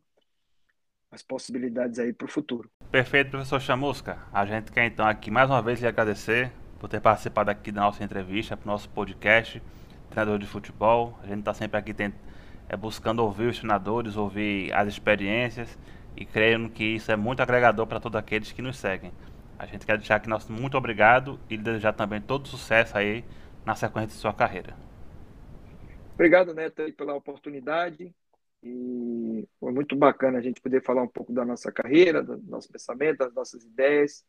[1.11, 2.71] as possibilidades aí para o futuro.
[2.91, 4.19] Perfeito, professor Chamusca.
[4.33, 6.51] A gente quer então aqui mais uma vez lhe agradecer
[6.81, 9.63] por ter participado aqui da nossa entrevista, para o nosso podcast,
[10.11, 11.19] treinador de futebol.
[11.23, 12.15] A gente está sempre aqui tent...
[12.69, 15.79] é, buscando ouvir os treinadores, ouvir as experiências
[16.17, 19.13] e creio que isso é muito agregador para todos aqueles que nos seguem.
[19.59, 23.23] A gente quer deixar aqui nosso muito obrigado e desejar também todo sucesso aí
[23.65, 24.75] na sequência de sua carreira.
[26.15, 28.15] Obrigado, Neto, pela oportunidade.
[28.63, 32.71] E foi muito bacana a gente poder falar um pouco da nossa carreira, do nosso
[32.71, 34.25] pensamento, das nossas ideias.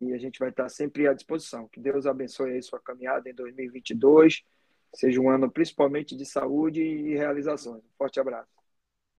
[0.00, 1.68] E a gente vai estar sempre à disposição.
[1.68, 4.42] Que Deus abençoe aí sua caminhada em 2022.
[4.94, 7.82] Seja um ano principalmente de saúde e realizações.
[7.84, 8.57] Um forte abraço.